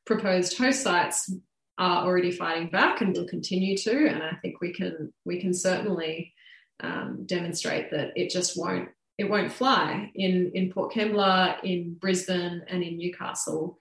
proposed 0.06 0.58
host 0.58 0.82
sites 0.82 1.30
are 1.78 2.06
already 2.06 2.32
fighting 2.32 2.70
back 2.70 3.02
and 3.02 3.16
will 3.16 3.28
continue 3.28 3.78
to. 3.78 4.08
And 4.08 4.24
I 4.24 4.36
think 4.42 4.62
we 4.62 4.74
can 4.74 5.14
we 5.26 5.40
can 5.40 5.54
certainly 5.54 6.34
um, 6.80 7.24
demonstrate 7.26 7.92
that 7.92 8.12
it 8.16 8.30
just 8.30 8.58
won't 8.58 8.90
it 9.18 9.30
won't 9.30 9.52
fly 9.52 10.12
in 10.16 10.52
in 10.56 10.72
Port 10.72 10.94
Kembla, 10.94 11.64
in 11.64 11.94
Brisbane, 11.96 12.64
and 12.68 12.84
in 12.84 12.98
Newcastle. 12.98 13.78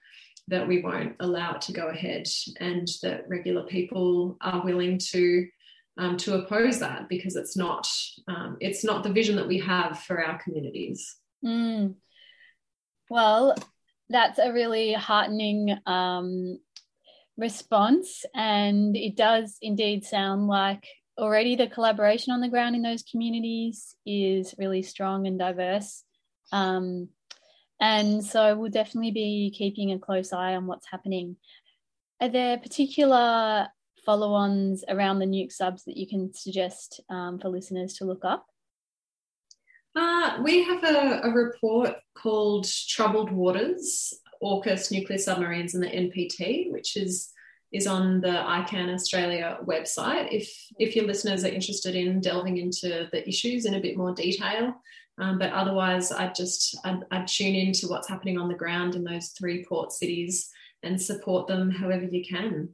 That 0.49 0.67
we 0.67 0.81
won't 0.81 1.15
allow 1.19 1.55
it 1.55 1.61
to 1.63 1.73
go 1.73 1.87
ahead, 1.87 2.27
and 2.59 2.87
that 3.03 3.27
regular 3.27 3.63
people 3.63 4.37
are 4.41 4.63
willing 4.63 4.97
to 5.11 5.47
um, 5.97 6.17
to 6.17 6.35
oppose 6.35 6.79
that 6.79 7.09
because 7.09 7.35
it's 7.35 7.57
not 7.57 7.87
um, 8.27 8.57
it's 8.61 8.83
not 8.83 9.03
the 9.03 9.11
vision 9.11 9.35
that 9.35 9.47
we 9.47 9.59
have 9.59 9.99
for 9.99 10.23
our 10.23 10.41
communities. 10.41 11.17
Mm. 11.43 11.95
Well, 13.09 13.55
that's 14.09 14.39
a 14.39 14.53
really 14.53 14.93
heartening 14.93 15.77
um, 15.85 16.59
response. 17.37 18.25
And 18.35 18.95
it 18.95 19.15
does 19.15 19.57
indeed 19.61 20.03
sound 20.05 20.47
like 20.47 20.85
already 21.17 21.55
the 21.55 21.67
collaboration 21.67 22.33
on 22.33 22.41
the 22.41 22.49
ground 22.49 22.75
in 22.75 22.81
those 22.81 23.03
communities 23.03 23.95
is 24.05 24.53
really 24.57 24.81
strong 24.81 25.27
and 25.27 25.39
diverse. 25.39 26.03
Um, 26.51 27.09
and 27.79 28.23
so 28.23 28.55
we'll 28.55 28.71
definitely 28.71 29.11
be 29.11 29.53
keeping 29.55 29.91
a 29.91 29.99
close 29.99 30.33
eye 30.33 30.55
on 30.55 30.67
what's 30.67 30.87
happening. 30.89 31.37
Are 32.19 32.29
there 32.29 32.57
particular 32.57 33.67
follow 34.05 34.33
ons 34.33 34.83
around 34.87 35.19
the 35.19 35.25
nuke 35.25 35.51
subs 35.51 35.83
that 35.83 35.97
you 35.97 36.07
can 36.07 36.33
suggest 36.33 37.01
um, 37.09 37.37
for 37.39 37.49
listeners 37.49 37.93
to 37.95 38.05
look 38.05 38.23
up? 38.23 38.47
Uh, 39.95 40.39
we 40.43 40.63
have 40.63 40.83
a, 40.83 41.21
a, 41.23 41.31
report 41.31 41.95
called 42.15 42.67
Troubled 42.87 43.31
Waters 43.31 44.13
AUKUS 44.43 44.91
nuclear 44.91 45.17
submarines 45.17 45.73
and 45.73 45.83
the 45.83 45.87
NPT, 45.87 46.71
which 46.71 46.95
is 46.95 47.31
is 47.73 47.85
on 47.85 48.21
the 48.21 48.29
ICAN 48.29 48.93
Australia 48.93 49.57
website. 49.65 50.31
If 50.31 50.49
if 50.79 50.95
your 50.95 51.05
listeners 51.05 51.43
are 51.43 51.49
interested 51.49 51.95
in 51.95 52.21
delving 52.21 52.57
into 52.57 53.09
the 53.11 53.27
issues 53.27 53.65
in 53.65 53.73
a 53.73 53.81
bit 53.81 53.97
more 53.97 54.13
detail, 54.13 54.75
um, 55.17 55.39
but 55.39 55.51
otherwise, 55.51 56.11
I'd 56.11 56.35
just 56.35 56.77
I'd, 56.85 57.03
I'd 57.11 57.27
tune 57.27 57.55
in 57.55 57.73
to 57.73 57.87
what's 57.87 58.09
happening 58.09 58.37
on 58.37 58.47
the 58.47 58.55
ground 58.55 58.95
in 58.95 59.03
those 59.03 59.29
three 59.29 59.65
port 59.65 59.91
cities 59.91 60.49
and 60.83 61.01
support 61.01 61.47
them 61.47 61.71
however 61.71 62.05
you 62.05 62.23
can. 62.23 62.69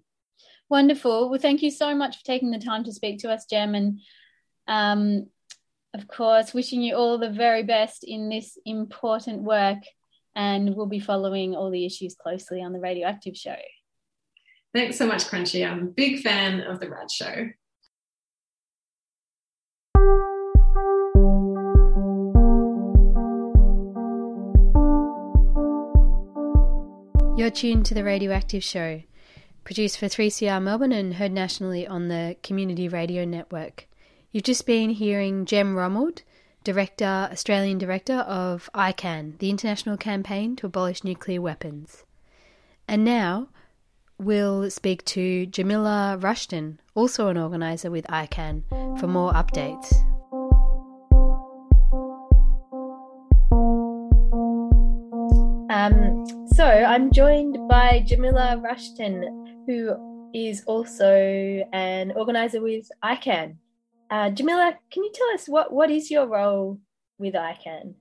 Wonderful. 0.70 1.30
Well, 1.30 1.40
thank 1.40 1.62
you 1.62 1.72
so 1.72 1.96
much 1.96 2.18
for 2.18 2.26
taking 2.26 2.52
the 2.52 2.60
time 2.60 2.84
to 2.86 2.94
speak 2.94 3.20
to 3.20 3.32
us, 3.32 3.46
Gem, 3.46 3.76
and 3.76 4.00
um, 4.68 5.28
of 5.94 6.08
course, 6.08 6.54
wishing 6.54 6.82
you 6.82 6.96
all 6.96 7.18
the 7.18 7.30
very 7.30 7.64
best 7.64 8.04
in 8.04 8.30
this 8.30 8.58
important 8.66 9.44
work 9.44 9.80
and 10.36 10.76
we'll 10.76 10.88
be 10.88 11.00
following 11.00 11.56
all 11.56 11.70
the 11.70 11.86
issues 11.86 12.16
closely 12.16 12.62
on 12.62 12.74
the 12.74 12.80
Radioactive 12.80 13.38
Show. 13.38 13.56
Thanks 14.74 14.98
so 14.98 15.06
much, 15.06 15.26
Crunchy. 15.26 15.70
I'm 15.70 15.84
a 15.84 15.92
big 15.92 16.22
fan 16.22 16.62
of 16.62 16.80
the 16.80 16.90
Rad 16.90 17.12
Show. 17.12 17.50
You're 27.44 27.52
tuned 27.52 27.86
to 27.88 27.94
the 27.94 28.06
Radioactive 28.06 28.64
Show, 28.64 29.04
produced 29.66 29.98
for 29.98 30.06
3CR 30.06 30.64
Melbourne 30.64 30.94
and 30.94 31.16
heard 31.16 31.34
nationally 31.34 31.86
on 31.86 32.08
the 32.08 32.38
Community 32.42 32.88
Radio 32.88 33.26
Network. 33.26 33.90
You've 34.32 34.46
just 34.46 34.66
been 34.66 34.92
hearing 34.92 35.44
Gem 35.44 35.76
Romuld 35.76 36.22
Director, 36.64 37.28
Australian 37.30 37.80
Director 37.80 38.20
of 38.20 38.70
ICAN, 38.74 39.40
the 39.40 39.50
International 39.50 39.98
Campaign 39.98 40.56
to 40.56 40.68
Abolish 40.68 41.04
Nuclear 41.04 41.42
Weapons. 41.42 42.06
And 42.88 43.04
now 43.04 43.50
we'll 44.18 44.72
speak 44.72 45.04
to 45.08 45.46
Jemila 45.48 46.24
Rushton, 46.24 46.80
also 46.96 47.28
an 47.28 47.38
organiser 47.38 47.92
with 47.92 48.08
ICAN, 48.08 48.64
for 49.02 49.08
more 49.08 49.34
updates. 49.34 49.94
So 56.56 56.66
I'm 56.66 57.12
joined 57.12 57.58
by 57.68 58.06
Jemila 58.08 58.62
Rushton, 58.62 59.64
who 59.68 60.30
is 60.34 60.64
also 60.66 61.66
an 61.74 62.12
organiser 62.16 62.62
with 62.62 62.90
ICAN. 63.04 63.56
Uh, 64.10 64.30
Jemila, 64.30 64.76
can 64.92 65.04
you 65.04 65.12
tell 65.14 65.30
us 65.34 65.48
what, 65.48 65.74
what 65.74 65.90
is 65.90 66.12
your 66.12 66.28
role 66.28 66.80
with 67.18 67.34
ICAN? 67.34 67.96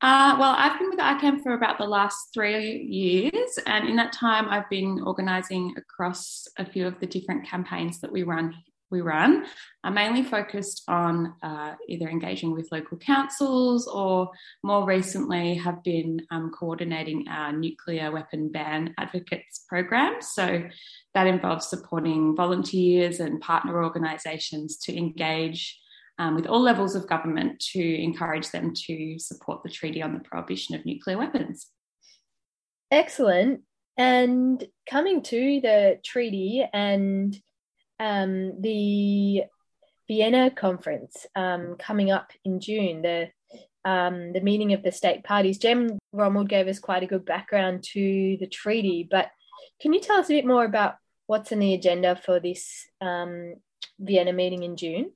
Uh, 0.00 0.36
well, 0.38 0.54
I've 0.56 0.78
been 0.78 0.90
with 0.90 0.98
ICAN 0.98 1.42
for 1.42 1.54
about 1.54 1.78
the 1.78 1.86
last 1.86 2.28
three 2.32 2.82
years, 2.82 3.58
and 3.66 3.88
in 3.88 3.96
that 3.96 4.12
time, 4.12 4.48
I've 4.48 4.68
been 4.70 5.02
organising 5.04 5.74
across 5.76 6.46
a 6.58 6.64
few 6.64 6.86
of 6.86 7.00
the 7.00 7.06
different 7.06 7.46
campaigns 7.46 8.00
that 8.00 8.12
we 8.12 8.22
run. 8.22 8.54
We 8.90 9.00
run. 9.00 9.46
I'm 9.82 9.94
mainly 9.94 10.22
focused 10.22 10.84
on 10.86 11.34
uh, 11.42 11.74
either 11.88 12.08
engaging 12.08 12.52
with 12.52 12.70
local 12.70 12.98
councils 12.98 13.88
or 13.88 14.30
more 14.62 14.86
recently 14.86 15.54
have 15.54 15.82
been 15.82 16.22
um, 16.30 16.50
coordinating 16.50 17.26
our 17.28 17.52
nuclear 17.52 18.12
weapon 18.12 18.50
ban 18.50 18.94
advocates 18.98 19.64
program. 19.68 20.20
So 20.20 20.62
that 21.14 21.26
involves 21.26 21.66
supporting 21.66 22.36
volunteers 22.36 23.18
and 23.18 23.40
partner 23.40 23.82
organisations 23.82 24.76
to 24.78 24.96
engage 24.96 25.78
um, 26.18 26.34
with 26.34 26.46
all 26.46 26.60
levels 26.60 26.94
of 26.94 27.08
government 27.08 27.60
to 27.72 28.02
encourage 28.02 28.50
them 28.50 28.72
to 28.86 29.18
support 29.18 29.62
the 29.62 29.70
Treaty 29.70 30.02
on 30.02 30.14
the 30.14 30.20
Prohibition 30.20 30.74
of 30.74 30.86
Nuclear 30.86 31.18
Weapons. 31.18 31.66
Excellent. 32.90 33.62
And 33.98 34.64
coming 34.88 35.22
to 35.24 35.60
the 35.60 35.98
treaty 36.04 36.66
and 36.72 37.36
um, 37.98 38.60
the 38.60 39.44
Vienna 40.08 40.50
conference 40.50 41.26
um, 41.34 41.76
coming 41.78 42.10
up 42.10 42.30
in 42.44 42.60
June, 42.60 43.02
the 43.02 43.30
um, 43.84 44.32
the 44.32 44.40
meeting 44.40 44.72
of 44.72 44.82
the 44.82 44.90
state 44.90 45.22
parties. 45.22 45.58
Gem 45.58 45.98
Romuld 46.12 46.48
gave 46.48 46.66
us 46.66 46.80
quite 46.80 47.04
a 47.04 47.06
good 47.06 47.24
background 47.24 47.84
to 47.92 48.36
the 48.40 48.48
treaty, 48.48 49.06
but 49.08 49.30
can 49.80 49.92
you 49.92 50.00
tell 50.00 50.18
us 50.18 50.26
a 50.26 50.34
bit 50.34 50.46
more 50.46 50.64
about 50.64 50.96
what's 51.26 51.52
in 51.52 51.60
the 51.60 51.74
agenda 51.74 52.16
for 52.16 52.40
this 52.40 52.86
um, 53.00 53.54
Vienna 53.98 54.32
meeting 54.32 54.64
in 54.64 54.76
June? 54.76 55.12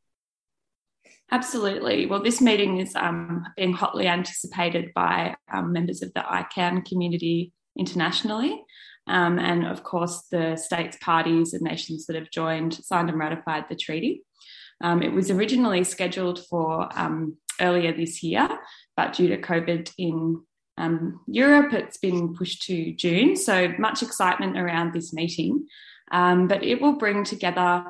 Absolutely. 1.33 2.07
Well, 2.07 2.23
this 2.23 2.41
meeting 2.41 2.79
is 2.79 2.95
um, 2.97 3.45
being 3.57 3.73
hotly 3.73 4.07
anticipated 4.07 4.91
by 4.95 5.37
um, 5.53 5.73
members 5.73 6.03
of 6.03 6.13
the 6.15 6.21
ICAN 6.21 6.85
community 6.85 7.53
internationally. 7.79 8.65
Um, 9.07 9.39
and 9.39 9.67
of 9.67 9.83
course, 9.83 10.23
the 10.31 10.57
states 10.57 10.97
parties 11.01 11.53
and 11.53 11.63
nations 11.63 12.07
that 12.07 12.17
have 12.17 12.31
joined 12.31 12.75
signed 12.75 13.11
and 13.11 13.19
ratified 13.19 13.65
the 13.69 13.77
treaty. 13.77 14.23
Um, 14.81 15.03
it 15.03 15.13
was 15.13 15.31
originally 15.31 15.85
scheduled 15.85 16.45
for 16.47 16.89
um, 16.99 17.37
earlier 17.61 17.93
this 17.93 18.23
year, 18.23 18.49
but 18.97 19.13
due 19.15 19.29
to 19.29 19.41
COVID 19.41 19.93
in 19.99 20.43
um, 20.79 21.21
Europe, 21.27 21.75
it's 21.75 21.99
been 21.99 22.35
pushed 22.35 22.63
to 22.63 22.93
June. 22.93 23.37
So 23.37 23.75
much 23.79 24.03
excitement 24.03 24.57
around 24.57 24.93
this 24.93 25.13
meeting. 25.13 25.67
Um, 26.11 26.49
but 26.49 26.65
it 26.65 26.81
will 26.81 26.95
bring 26.95 27.25
together 27.25 27.85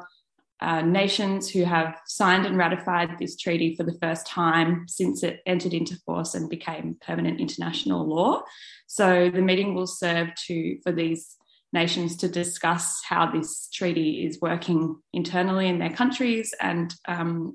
uh, 0.62 0.83
nations 0.83 1.49
who 1.49 1.64
have 1.64 1.99
signed 2.07 2.46
and 2.46 2.57
ratified 2.57 3.18
this 3.18 3.37
treaty 3.37 3.75
for 3.77 3.83
the 3.83 3.99
first 4.01 4.27
time 4.27 4.87
since 4.88 5.23
it 5.23 5.40
entered 5.46 5.73
into 5.73 5.96
force 6.05 6.35
and 6.35 6.51
became 6.51 6.96
permanent 7.01 7.40
international 7.40 8.07
law. 8.07 8.42
So 8.87 9.31
the 9.31 9.40
meeting 9.40 9.75
will 9.75 9.87
serve 9.87 10.35
to 10.46 10.79
for 10.83 10.92
these 10.92 11.37
nations 11.73 12.16
to 12.16 12.29
discuss 12.29 13.01
how 13.09 13.31
this 13.31 13.68
treaty 13.73 14.27
is 14.27 14.40
working 14.40 14.96
internally 15.12 15.68
in 15.68 15.79
their 15.79 15.90
countries 15.90 16.53
and 16.61 16.94
um, 17.07 17.55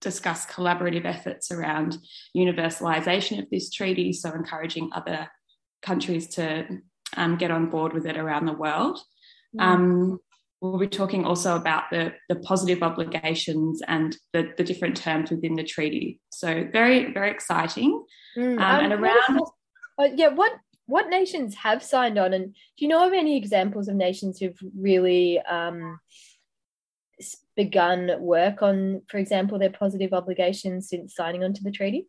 discuss 0.00 0.46
collaborative 0.46 1.04
efforts 1.04 1.50
around 1.50 1.98
universalization 2.36 3.40
of 3.40 3.50
this 3.50 3.70
treaty, 3.70 4.12
so 4.12 4.30
encouraging 4.32 4.90
other 4.94 5.28
countries 5.82 6.28
to 6.28 6.66
um, 7.16 7.36
get 7.36 7.50
on 7.50 7.70
board 7.70 7.92
with 7.92 8.06
it 8.06 8.16
around 8.16 8.46
the 8.46 8.52
world. 8.52 8.98
Mm. 9.56 9.62
Um, 9.62 10.20
we'll 10.60 10.78
be 10.78 10.88
talking 10.88 11.24
also 11.24 11.56
about 11.56 11.84
the, 11.90 12.12
the 12.28 12.36
positive 12.36 12.82
obligations 12.82 13.82
and 13.86 14.16
the, 14.32 14.52
the 14.56 14.64
different 14.64 14.96
terms 14.96 15.30
within 15.30 15.54
the 15.54 15.64
treaty. 15.64 16.20
So 16.30 16.66
very, 16.72 17.12
very 17.12 17.30
exciting. 17.30 18.04
Mm, 18.36 18.60
um, 18.60 18.84
and 18.84 18.92
um, 18.92 19.04
around... 19.04 19.40
Uh, 19.98 20.08
yeah, 20.14 20.28
what 20.28 20.52
what 20.86 21.08
nations 21.08 21.56
have 21.56 21.82
signed 21.82 22.16
on, 22.16 22.32
and 22.32 22.54
do 22.54 22.84
you 22.84 22.88
know 22.88 23.06
of 23.06 23.12
any 23.12 23.36
examples 23.36 23.88
of 23.88 23.96
nations 23.96 24.38
who've 24.38 24.58
really 24.78 25.40
um, 25.40 25.98
begun 27.56 28.12
work 28.20 28.62
on, 28.62 29.02
for 29.08 29.18
example, 29.18 29.58
their 29.58 29.70
positive 29.70 30.12
obligations 30.12 30.88
since 30.88 31.14
signing 31.14 31.42
onto 31.42 31.62
the 31.62 31.72
treaty? 31.72 32.06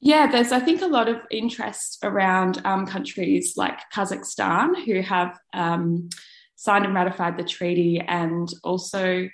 Yeah, 0.00 0.30
there's 0.30 0.52
I 0.52 0.60
think 0.60 0.82
a 0.82 0.86
lot 0.86 1.08
of 1.08 1.16
interest 1.30 1.98
around 2.02 2.62
um, 2.64 2.86
countries 2.86 3.54
like 3.56 3.80
Kazakhstan 3.94 4.84
who 4.84 5.02
have 5.02 5.38
um, 5.52 6.08
signed 6.56 6.84
and 6.84 6.94
ratified 6.94 7.36
the 7.36 7.44
treaty 7.44 8.00
and 8.00 8.48
also 8.64 9.28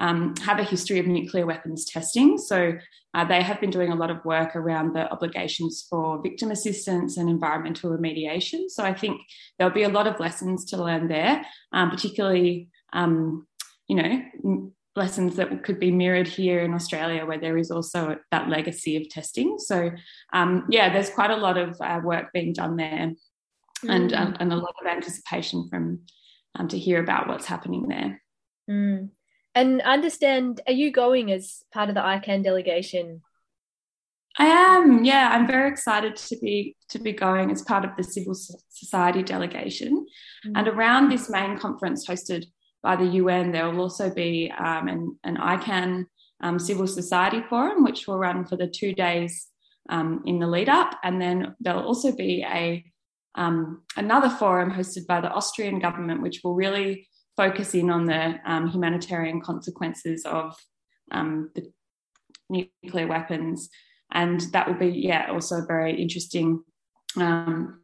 um, 0.00 0.34
have 0.42 0.58
a 0.58 0.64
history 0.64 0.98
of 0.98 1.06
nuclear 1.06 1.46
weapons 1.46 1.84
testing. 1.84 2.38
So 2.38 2.72
uh, 3.12 3.24
they 3.24 3.42
have 3.42 3.60
been 3.60 3.70
doing 3.70 3.92
a 3.92 3.96
lot 3.96 4.10
of 4.10 4.24
work 4.24 4.56
around 4.56 4.94
the 4.94 5.10
obligations 5.10 5.86
for 5.88 6.22
victim 6.22 6.50
assistance 6.50 7.16
and 7.16 7.28
environmental 7.28 7.90
remediation. 7.90 8.68
So 8.68 8.84
I 8.84 8.94
think 8.94 9.20
there'll 9.58 9.74
be 9.74 9.82
a 9.82 9.88
lot 9.88 10.06
of 10.06 10.20
lessons 10.20 10.64
to 10.66 10.82
learn 10.82 11.08
there, 11.08 11.44
um, 11.72 11.90
particularly, 11.90 12.68
um, 12.92 13.46
you 13.88 13.96
know, 13.96 14.70
lessons 14.96 15.36
that 15.36 15.64
could 15.64 15.78
be 15.78 15.90
mirrored 15.90 16.28
here 16.28 16.60
in 16.60 16.72
Australia, 16.72 17.26
where 17.26 17.38
there 17.38 17.58
is 17.58 17.70
also 17.70 18.16
that 18.30 18.48
legacy 18.48 18.96
of 18.96 19.08
testing. 19.08 19.58
So, 19.58 19.90
um, 20.32 20.66
yeah, 20.70 20.92
there's 20.92 21.10
quite 21.10 21.30
a 21.30 21.36
lot 21.36 21.58
of 21.58 21.76
uh, 21.80 22.00
work 22.02 22.32
being 22.32 22.52
done 22.52 22.76
there, 22.76 23.12
mm. 23.84 23.90
and 23.90 24.12
and 24.12 24.52
a 24.52 24.56
lot 24.56 24.74
of 24.80 24.86
anticipation 24.86 25.68
from 25.68 26.00
um, 26.58 26.68
to 26.68 26.78
hear 26.78 27.02
about 27.02 27.28
what's 27.28 27.46
happening 27.46 27.88
there. 27.88 28.22
Mm. 28.70 29.10
And 29.54 29.82
understand, 29.82 30.60
are 30.66 30.72
you 30.72 30.92
going 30.92 31.32
as 31.32 31.62
part 31.72 31.88
of 31.88 31.94
the 31.94 32.00
ICAN 32.00 32.44
delegation? 32.44 33.22
I 34.38 34.46
am. 34.46 35.04
Yeah, 35.04 35.30
I'm 35.32 35.46
very 35.46 35.68
excited 35.68 36.14
to 36.16 36.38
be 36.38 36.76
to 36.90 36.98
be 36.98 37.12
going 37.12 37.50
as 37.50 37.62
part 37.62 37.84
of 37.84 37.90
the 37.96 38.04
civil 38.04 38.34
society 38.34 39.22
delegation. 39.22 40.06
Mm. 40.46 40.52
And 40.54 40.68
around 40.68 41.08
this 41.08 41.28
main 41.28 41.58
conference 41.58 42.06
hosted 42.06 42.46
by 42.82 42.96
the 42.96 43.06
UN, 43.06 43.50
there 43.50 43.68
will 43.68 43.80
also 43.80 44.08
be 44.12 44.52
um, 44.56 44.88
an, 44.88 45.18
an 45.24 45.36
ICAN 45.36 46.06
um, 46.42 46.58
civil 46.58 46.86
society 46.86 47.42
forum, 47.48 47.84
which 47.84 48.06
will 48.06 48.18
run 48.18 48.44
for 48.46 48.56
the 48.56 48.68
two 48.68 48.94
days 48.94 49.48
um, 49.88 50.22
in 50.24 50.38
the 50.38 50.46
lead 50.46 50.68
up. 50.68 50.94
And 51.02 51.20
then 51.20 51.56
there'll 51.60 51.86
also 51.86 52.14
be 52.14 52.44
a 52.44 52.84
um, 53.40 53.80
another 53.96 54.28
forum 54.28 54.70
hosted 54.70 55.06
by 55.06 55.22
the 55.22 55.30
Austrian 55.30 55.78
government, 55.78 56.20
which 56.20 56.42
will 56.44 56.54
really 56.54 57.08
focus 57.38 57.74
in 57.74 57.88
on 57.88 58.04
the 58.04 58.38
um, 58.44 58.68
humanitarian 58.68 59.40
consequences 59.40 60.26
of 60.26 60.54
um, 61.10 61.50
the 61.54 61.72
nuclear 62.50 63.06
weapons. 63.06 63.70
And 64.12 64.42
that 64.52 64.68
will 64.68 64.74
be, 64.74 64.88
yeah, 64.88 65.30
also 65.30 65.62
a 65.62 65.66
very 65.66 65.98
interesting 65.98 66.62
um, 67.16 67.80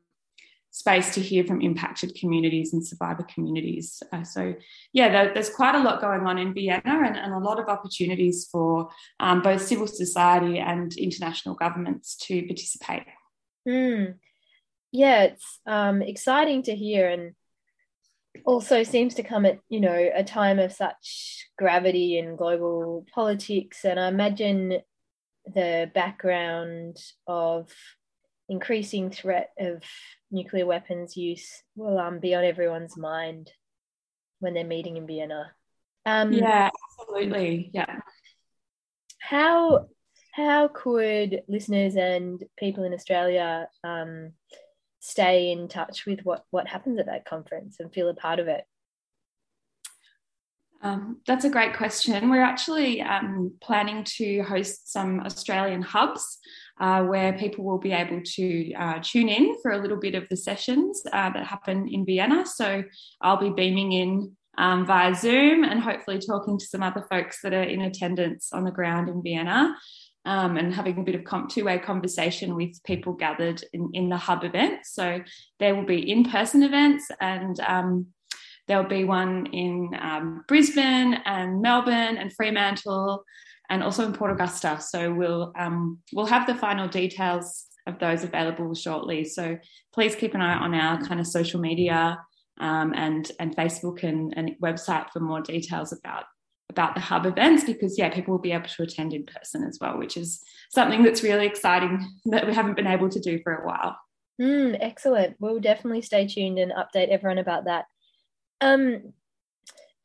space 0.72 1.14
to 1.14 1.22
hear 1.22 1.42
from 1.42 1.62
impacted 1.62 2.14
communities 2.20 2.74
and 2.74 2.86
survivor 2.86 3.22
communities. 3.22 4.02
Uh, 4.12 4.24
so, 4.24 4.54
yeah, 4.92 5.08
there, 5.08 5.32
there's 5.32 5.48
quite 5.48 5.74
a 5.74 5.82
lot 5.82 6.02
going 6.02 6.26
on 6.26 6.36
in 6.36 6.52
Vienna 6.52 6.82
and, 6.84 7.16
and 7.16 7.32
a 7.32 7.38
lot 7.38 7.58
of 7.58 7.68
opportunities 7.68 8.46
for 8.52 8.90
um, 9.20 9.40
both 9.40 9.62
civil 9.62 9.86
society 9.86 10.58
and 10.58 10.94
international 10.98 11.54
governments 11.54 12.14
to 12.16 12.42
participate. 12.42 13.04
Mm 13.66 14.16
yeah, 14.96 15.24
it's 15.24 15.60
um, 15.66 16.00
exciting 16.00 16.62
to 16.64 16.74
hear, 16.74 17.08
and 17.08 17.34
also 18.44 18.82
seems 18.82 19.14
to 19.14 19.22
come 19.22 19.44
at 19.44 19.58
you 19.68 19.80
know 19.80 20.10
a 20.14 20.24
time 20.24 20.58
of 20.58 20.72
such 20.72 21.48
gravity 21.58 22.18
in 22.18 22.36
global 22.36 23.04
politics. 23.14 23.84
And 23.84 24.00
I 24.00 24.08
imagine 24.08 24.78
the 25.54 25.90
background 25.94 26.96
of 27.26 27.70
increasing 28.48 29.10
threat 29.10 29.50
of 29.58 29.82
nuclear 30.30 30.64
weapons 30.64 31.16
use 31.16 31.62
will 31.74 31.98
um, 31.98 32.18
be 32.18 32.34
on 32.34 32.44
everyone's 32.44 32.96
mind 32.96 33.52
when 34.40 34.54
they're 34.54 34.64
meeting 34.64 34.96
in 34.96 35.06
Vienna. 35.06 35.52
Um, 36.06 36.32
yeah, 36.32 36.70
absolutely. 37.00 37.70
Yeah. 37.74 38.00
How 39.18 39.88
how 40.32 40.68
could 40.68 41.42
listeners 41.48 41.96
and 41.96 42.42
people 42.58 42.84
in 42.84 42.94
Australia 42.94 43.68
um, 43.84 44.32
stay 45.06 45.52
in 45.52 45.68
touch 45.68 46.04
with 46.04 46.20
what 46.24 46.44
what 46.50 46.66
happens 46.66 46.98
at 46.98 47.06
that 47.06 47.24
conference 47.24 47.76
and 47.78 47.92
feel 47.92 48.08
a 48.08 48.14
part 48.14 48.40
of 48.40 48.48
it? 48.48 48.64
Um, 50.82 51.20
that's 51.26 51.44
a 51.44 51.50
great 51.50 51.76
question. 51.76 52.28
We're 52.28 52.42
actually 52.42 53.00
um, 53.00 53.54
planning 53.62 54.04
to 54.18 54.42
host 54.42 54.92
some 54.92 55.20
Australian 55.20 55.82
hubs 55.82 56.38
uh, 56.80 57.02
where 57.04 57.32
people 57.32 57.64
will 57.64 57.78
be 57.78 57.92
able 57.92 58.20
to 58.22 58.72
uh, 58.74 58.98
tune 59.02 59.28
in 59.28 59.56
for 59.62 59.70
a 59.70 59.78
little 59.80 59.96
bit 59.96 60.14
of 60.14 60.28
the 60.28 60.36
sessions 60.36 61.02
uh, 61.12 61.30
that 61.30 61.46
happen 61.46 61.88
in 61.88 62.04
Vienna. 62.04 62.44
So 62.44 62.84
I'll 63.20 63.40
be 63.40 63.50
beaming 63.50 63.92
in 63.92 64.36
um, 64.58 64.86
via 64.86 65.14
Zoom 65.14 65.64
and 65.64 65.80
hopefully 65.80 66.18
talking 66.18 66.58
to 66.58 66.66
some 66.66 66.82
other 66.82 67.06
folks 67.08 67.40
that 67.42 67.54
are 67.54 67.62
in 67.62 67.82
attendance 67.82 68.52
on 68.52 68.64
the 68.64 68.70
ground 68.70 69.08
in 69.08 69.22
Vienna 69.22 69.76
um, 70.26 70.56
and 70.56 70.74
having 70.74 70.98
a 70.98 71.02
bit 71.02 71.14
of 71.14 71.48
two-way 71.48 71.78
conversation 71.78 72.54
with 72.56 72.82
people 72.82 73.12
gathered 73.12 73.62
in, 73.72 73.90
in 73.94 74.08
the 74.08 74.16
hub 74.16 74.44
event. 74.44 74.80
So 74.84 75.20
there 75.60 75.74
will 75.74 75.86
be 75.86 76.10
in-person 76.10 76.64
events 76.64 77.08
and 77.20 77.58
um, 77.60 78.06
there'll 78.66 78.88
be 78.88 79.04
one 79.04 79.46
in 79.46 79.90
um, 80.00 80.44
Brisbane 80.48 81.14
and 81.24 81.62
Melbourne 81.62 82.18
and 82.18 82.32
Fremantle 82.32 83.24
and 83.70 83.82
also 83.82 84.04
in 84.04 84.12
Port 84.12 84.32
Augusta. 84.32 84.80
So 84.80 85.14
we'll 85.14 85.52
um, 85.56 86.00
we'll 86.12 86.26
have 86.26 86.46
the 86.46 86.54
final 86.54 86.88
details 86.88 87.66
of 87.86 88.00
those 88.00 88.24
available 88.24 88.74
shortly. 88.74 89.24
So 89.24 89.56
please 89.94 90.16
keep 90.16 90.34
an 90.34 90.40
eye 90.40 90.58
on 90.58 90.74
our 90.74 91.00
kind 91.06 91.20
of 91.20 91.26
social 91.26 91.60
media 91.60 92.18
um, 92.58 92.92
and 92.94 93.30
and 93.38 93.56
Facebook 93.56 94.02
and, 94.02 94.34
and 94.36 94.52
website 94.60 95.10
for 95.12 95.20
more 95.20 95.40
details 95.40 95.92
about 95.92 96.24
about 96.68 96.94
the 96.94 97.00
hub 97.00 97.26
events 97.26 97.64
because 97.64 97.96
yeah 97.98 98.08
people 98.08 98.32
will 98.32 98.40
be 98.40 98.52
able 98.52 98.68
to 98.68 98.82
attend 98.82 99.12
in 99.12 99.24
person 99.24 99.64
as 99.64 99.78
well 99.80 99.96
which 99.98 100.16
is 100.16 100.42
something 100.70 101.02
that's 101.02 101.22
really 101.22 101.46
exciting 101.46 102.04
that 102.26 102.46
we 102.46 102.52
haven't 102.52 102.76
been 102.76 102.86
able 102.86 103.08
to 103.08 103.20
do 103.20 103.40
for 103.42 103.54
a 103.54 103.66
while. 103.66 103.96
Mm, 104.40 104.76
excellent. 104.80 105.36
We'll 105.38 105.60
definitely 105.60 106.02
stay 106.02 106.26
tuned 106.26 106.58
and 106.58 106.72
update 106.72 107.08
everyone 107.08 107.38
about 107.38 107.64
that. 107.64 107.86
Um 108.60 109.14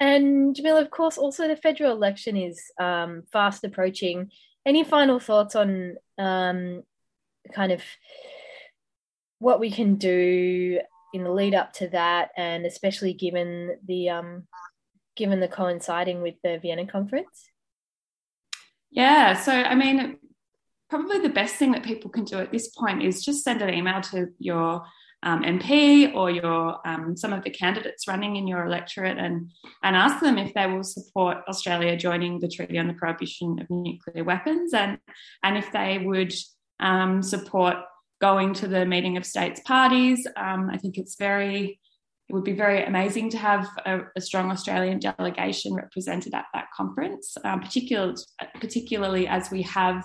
and 0.02 0.56
Jemila, 0.56 0.82
of 0.82 0.90
course, 0.90 1.20
also 1.20 1.48
the 1.48 1.56
federal 1.56 1.92
election 1.92 2.36
is 2.36 2.60
um, 2.80 3.22
fast 3.32 3.64
approaching. 3.64 4.32
Any 4.66 4.84
final 4.84 5.20
thoughts 5.20 5.56
on 5.56 5.96
um, 6.18 6.82
kind 7.54 7.72
of 7.72 7.84
what 9.38 9.60
we 9.60 9.70
can 9.70 9.96
do 9.96 10.80
in 11.14 11.24
the 11.24 11.32
lead 11.32 11.54
up 11.54 11.74
to 11.74 11.88
that, 11.90 12.32
and 12.36 12.66
especially 12.66 13.14
given 13.14 13.78
the 13.88 14.10
um, 14.10 14.48
given 15.22 15.40
the 15.40 15.48
coinciding 15.48 16.24
with 16.24 16.34
the 16.44 16.58
Vienna 16.60 16.88
conference? 16.88 17.52
Yeah, 18.90 19.36
so 19.36 19.52
I 19.52 19.76
mean, 19.76 20.18
probably 20.90 21.20
the 21.20 21.30
best 21.30 21.56
thing 21.58 21.74
that 21.74 21.84
people 21.84 22.10
can 22.10 22.24
do 22.24 22.40
at 22.40 22.52
this 22.52 22.70
point 22.70 23.04
is 23.04 23.24
just 23.24 23.44
send 23.44 23.62
an 23.62 23.72
email 23.72 24.02
to 24.02 24.30
your 24.40 24.84
um, 25.22 25.44
MP 25.44 26.12
or 26.16 26.32
your 26.32 26.86
um, 26.88 27.16
some 27.16 27.34
of 27.34 27.44
the 27.44 27.52
candidates 27.52 28.08
running 28.08 28.36
in 28.36 28.48
your 28.48 28.66
electorate 28.66 29.20
and 29.20 29.52
and 29.84 29.96
ask 29.96 30.20
them 30.20 30.40
if 30.40 30.56
they 30.56 30.66
will 30.66 30.84
support 30.84 31.38
Australia 31.48 31.96
joining 31.96 32.40
the 32.40 32.48
Treaty 32.48 32.80
on 32.80 32.88
the 32.88 32.96
Prohibition 32.96 33.60
of 33.62 33.70
Nuclear 33.70 34.24
Weapons 34.24 34.74
and 34.74 34.98
and 35.44 35.56
if 35.56 35.72
they 35.72 36.00
would 36.04 36.34
um, 36.80 37.22
support 37.22 37.76
going 38.22 38.54
to 38.54 38.68
the 38.68 38.86
meeting 38.86 39.18
of 39.18 39.26
states 39.26 39.62
parties. 39.66 40.26
Um, 40.36 40.70
I 40.72 40.78
think 40.78 40.98
it's 40.98 41.16
very, 41.16 41.80
it 42.32 42.34
would 42.34 42.46
be 42.46 42.54
very 42.54 42.82
amazing 42.86 43.30
to 43.32 43.38
have 43.38 43.68
a, 43.86 44.04
a 44.16 44.22
strong 44.22 44.52
Australian 44.52 45.00
delegation 45.00 45.74
represented 45.74 46.34
at 46.34 46.46
that 46.54 46.68
conference, 46.74 47.36
um, 47.44 47.60
particular, 47.60 48.16
particularly 48.62 49.28
as 49.28 49.52
we 49.52 49.62
have 49.64 50.02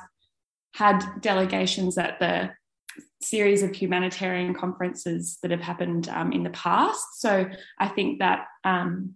had 0.74 1.04
delegations 1.20 1.96
at 1.96 2.18
the 2.18 2.50
series 3.22 3.62
of 3.62 3.72
humanitarian 3.76 4.54
conferences 4.54 5.38
that 5.42 5.52
have 5.52 5.60
happened 5.60 6.08
um, 6.08 6.32
in 6.32 6.42
the 6.42 6.50
past. 6.50 7.20
So 7.20 7.48
I 7.78 7.86
think 7.86 8.18
that, 8.18 8.46
um, 8.64 9.14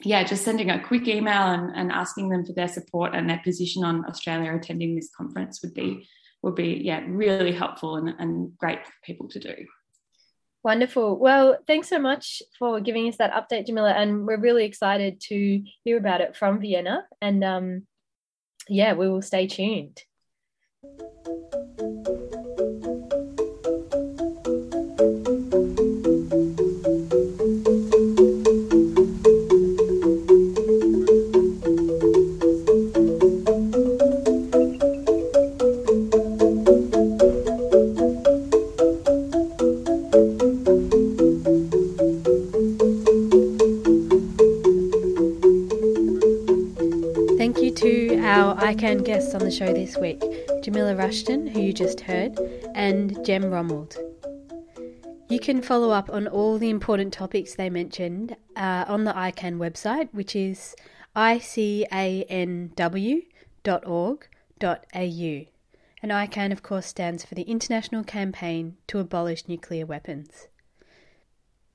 yeah, 0.00 0.24
just 0.24 0.44
sending 0.44 0.68
a 0.68 0.82
quick 0.82 1.06
email 1.06 1.42
and, 1.42 1.70
and, 1.76 1.92
asking 1.92 2.28
them 2.28 2.44
for 2.44 2.54
their 2.54 2.66
support 2.66 3.14
and 3.14 3.30
their 3.30 3.40
position 3.44 3.84
on 3.84 4.04
Australia 4.06 4.52
attending 4.52 4.96
this 4.96 5.10
conference 5.16 5.62
would 5.62 5.74
be 5.74 6.08
would 6.42 6.56
be 6.56 6.82
yeah 6.84 7.04
really 7.06 7.52
helpful 7.52 7.96
and, 7.96 8.14
and 8.18 8.56
great 8.58 8.84
for 8.84 8.92
people 9.04 9.28
to 9.28 9.38
do. 9.38 9.54
Wonderful. 10.64 11.18
Well, 11.18 11.58
thanks 11.66 11.88
so 11.88 11.98
much 11.98 12.42
for 12.58 12.80
giving 12.80 13.08
us 13.08 13.16
that 13.16 13.32
update, 13.32 13.68
Jemila, 13.68 13.94
and 13.96 14.26
we're 14.26 14.40
really 14.40 14.64
excited 14.64 15.20
to 15.28 15.62
hear 15.84 15.96
about 15.96 16.20
it 16.20 16.36
from 16.36 16.60
Vienna. 16.60 17.06
And 17.22 17.44
um, 17.44 17.86
yeah, 18.68 18.94
we 18.94 19.08
will 19.08 19.22
stay 19.22 19.46
tuned. 19.46 20.02
Guests 49.28 49.42
on 49.42 49.46
the 49.46 49.54
show 49.54 49.74
this 49.74 49.98
week 49.98 50.20
Jemila 50.62 50.96
Rushton, 50.96 51.46
who 51.48 51.60
you 51.60 51.74
just 51.74 52.00
heard, 52.00 52.38
and 52.74 53.22
Gem 53.26 53.42
Romuld. 53.50 53.94
You 55.28 55.38
can 55.38 55.60
follow 55.60 55.90
up 55.90 56.08
on 56.08 56.26
all 56.26 56.56
the 56.56 56.70
important 56.70 57.12
topics 57.12 57.54
they 57.54 57.68
mentioned 57.68 58.36
uh, 58.56 58.86
on 58.88 59.04
the 59.04 59.12
ICAN 59.12 59.58
website, 59.58 60.08
which 60.12 60.34
is 60.34 60.74
icanw.org.au. 61.14 61.84
And 66.00 66.12
ICAN, 66.12 66.52
of 66.52 66.62
course, 66.62 66.86
stands 66.86 67.26
for 67.26 67.34
the 67.34 67.42
International 67.42 68.04
Campaign 68.04 68.78
to 68.86 68.98
Abolish 68.98 69.46
Nuclear 69.46 69.84
Weapons. 69.84 70.48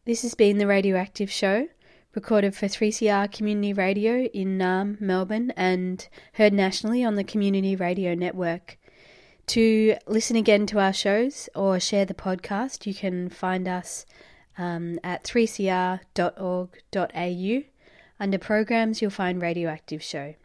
This 0.06 0.24
has 0.24 0.34
been 0.34 0.58
the 0.58 0.66
Radioactive 0.66 1.30
Show 1.32 1.68
recorded 2.15 2.56
for 2.56 2.67
3CR 2.67 3.32
Community 3.32 3.73
Radio 3.73 4.26
in 4.34 4.58
Naarm, 4.58 5.02
Melbourne, 5.02 5.52
and 5.58 6.08
heard 6.34 6.54
nationally 6.54 7.04
on 7.04 7.15
the 7.15 7.23
Community 7.23 7.76
Radio 7.76 8.13
Network. 8.13 8.78
To 9.47 9.95
listen 10.08 10.36
again 10.36 10.65
to 10.67 10.80
our 10.80 10.93
shows 10.93 11.49
or 11.56 11.80
share 11.80 12.06
the 12.06 12.13
podcast, 12.13 12.86
you 12.86 12.93
can 12.93 13.30
find 13.30 13.67
us 13.67 14.06
um, 14.58 14.99
at 15.04 15.23
3cr.org.au. 15.23 16.04
Under 18.19 18.38
programs, 18.38 19.02
you'll 19.02 19.12
find 19.12 19.41
Radioactive 19.41 20.04
Show. 20.04 20.36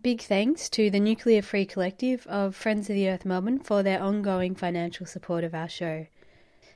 Big 0.00 0.22
thanks 0.22 0.68
to 0.70 0.90
the 0.90 1.00
Nuclear 1.00 1.42
Free 1.42 1.66
Collective 1.66 2.26
of 2.26 2.56
Friends 2.56 2.88
of 2.88 2.94
the 2.94 3.08
Earth 3.08 3.24
Melbourne 3.24 3.58
for 3.58 3.82
their 3.82 4.02
ongoing 4.02 4.54
financial 4.54 5.04
support 5.06 5.44
of 5.44 5.54
our 5.54 5.68
show. 5.68 6.06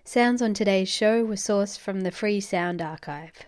Sounds 0.04 0.42
on 0.42 0.52
today's 0.54 0.88
show 0.88 1.24
were 1.24 1.36
sourced 1.36 1.78
from 1.78 2.02
the 2.02 2.10
Free 2.10 2.40
Sound 2.40 2.82
Archive. 2.82 3.46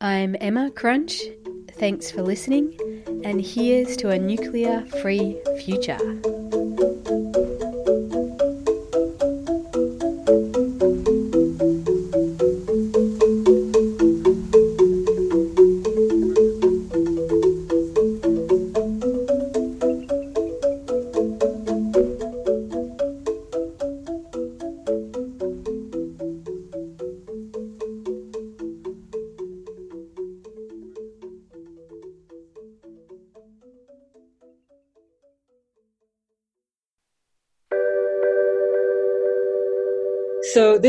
I'm 0.00 0.36
Emma 0.40 0.70
Crunch. 0.70 1.20
Thanks 1.72 2.08
for 2.08 2.22
listening, 2.22 2.78
and 3.24 3.40
here's 3.40 3.96
to 3.96 4.10
a 4.10 4.18
nuclear 4.18 4.86
free 5.02 5.40
future. 5.58 5.98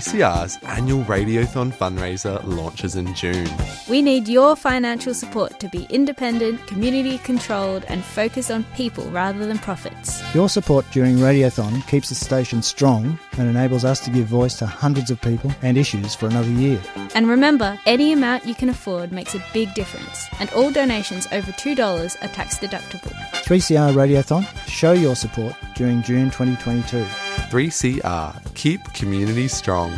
CR's 0.00 0.58
annual 0.64 1.04
Radiothon 1.04 1.72
fundraiser 1.72 2.42
launches 2.44 2.96
in 2.96 3.14
June. 3.14 3.48
We 3.88 4.02
need 4.02 4.28
your 4.28 4.56
financial 4.56 5.14
support 5.14 5.60
to 5.60 5.68
be 5.68 5.86
independent, 5.90 6.66
community 6.66 7.18
controlled, 7.18 7.84
and 7.88 8.04
focused 8.04 8.50
on 8.50 8.64
people 8.74 9.04
rather 9.10 9.46
than 9.46 9.58
profits. 9.58 10.22
Your 10.34 10.48
support 10.48 10.84
during 10.90 11.16
Radiothon 11.16 11.86
keeps 11.86 12.08
the 12.08 12.14
station 12.14 12.62
strong 12.62 13.18
and 13.38 13.48
enables 13.48 13.84
us 13.84 14.00
to 14.04 14.10
give 14.10 14.26
voice 14.26 14.58
to 14.58 14.66
hundreds 14.66 15.10
of 15.10 15.20
people 15.20 15.52
and 15.62 15.76
issues 15.76 16.14
for 16.14 16.26
another 16.26 16.50
year. 16.50 16.80
And 17.14 17.28
remember, 17.28 17.78
any 17.86 18.12
amount 18.12 18.46
you 18.46 18.54
can 18.54 18.68
afford 18.68 19.12
makes 19.12 19.34
a 19.34 19.44
big 19.52 19.74
difference, 19.74 20.26
and 20.40 20.50
all 20.50 20.70
donations 20.70 21.26
over 21.32 21.52
$2 21.52 22.22
are 22.22 22.28
tax 22.28 22.58
deductible. 22.58 23.14
3CR 23.44 23.94
Radiothon, 23.94 24.46
show 24.66 24.92
your 24.92 25.16
support 25.16 25.54
during 25.74 26.02
June 26.02 26.30
2022. 26.30 27.23
3CR, 27.50 28.54
keep 28.54 28.80
community 28.94 29.48
strong. 29.48 29.92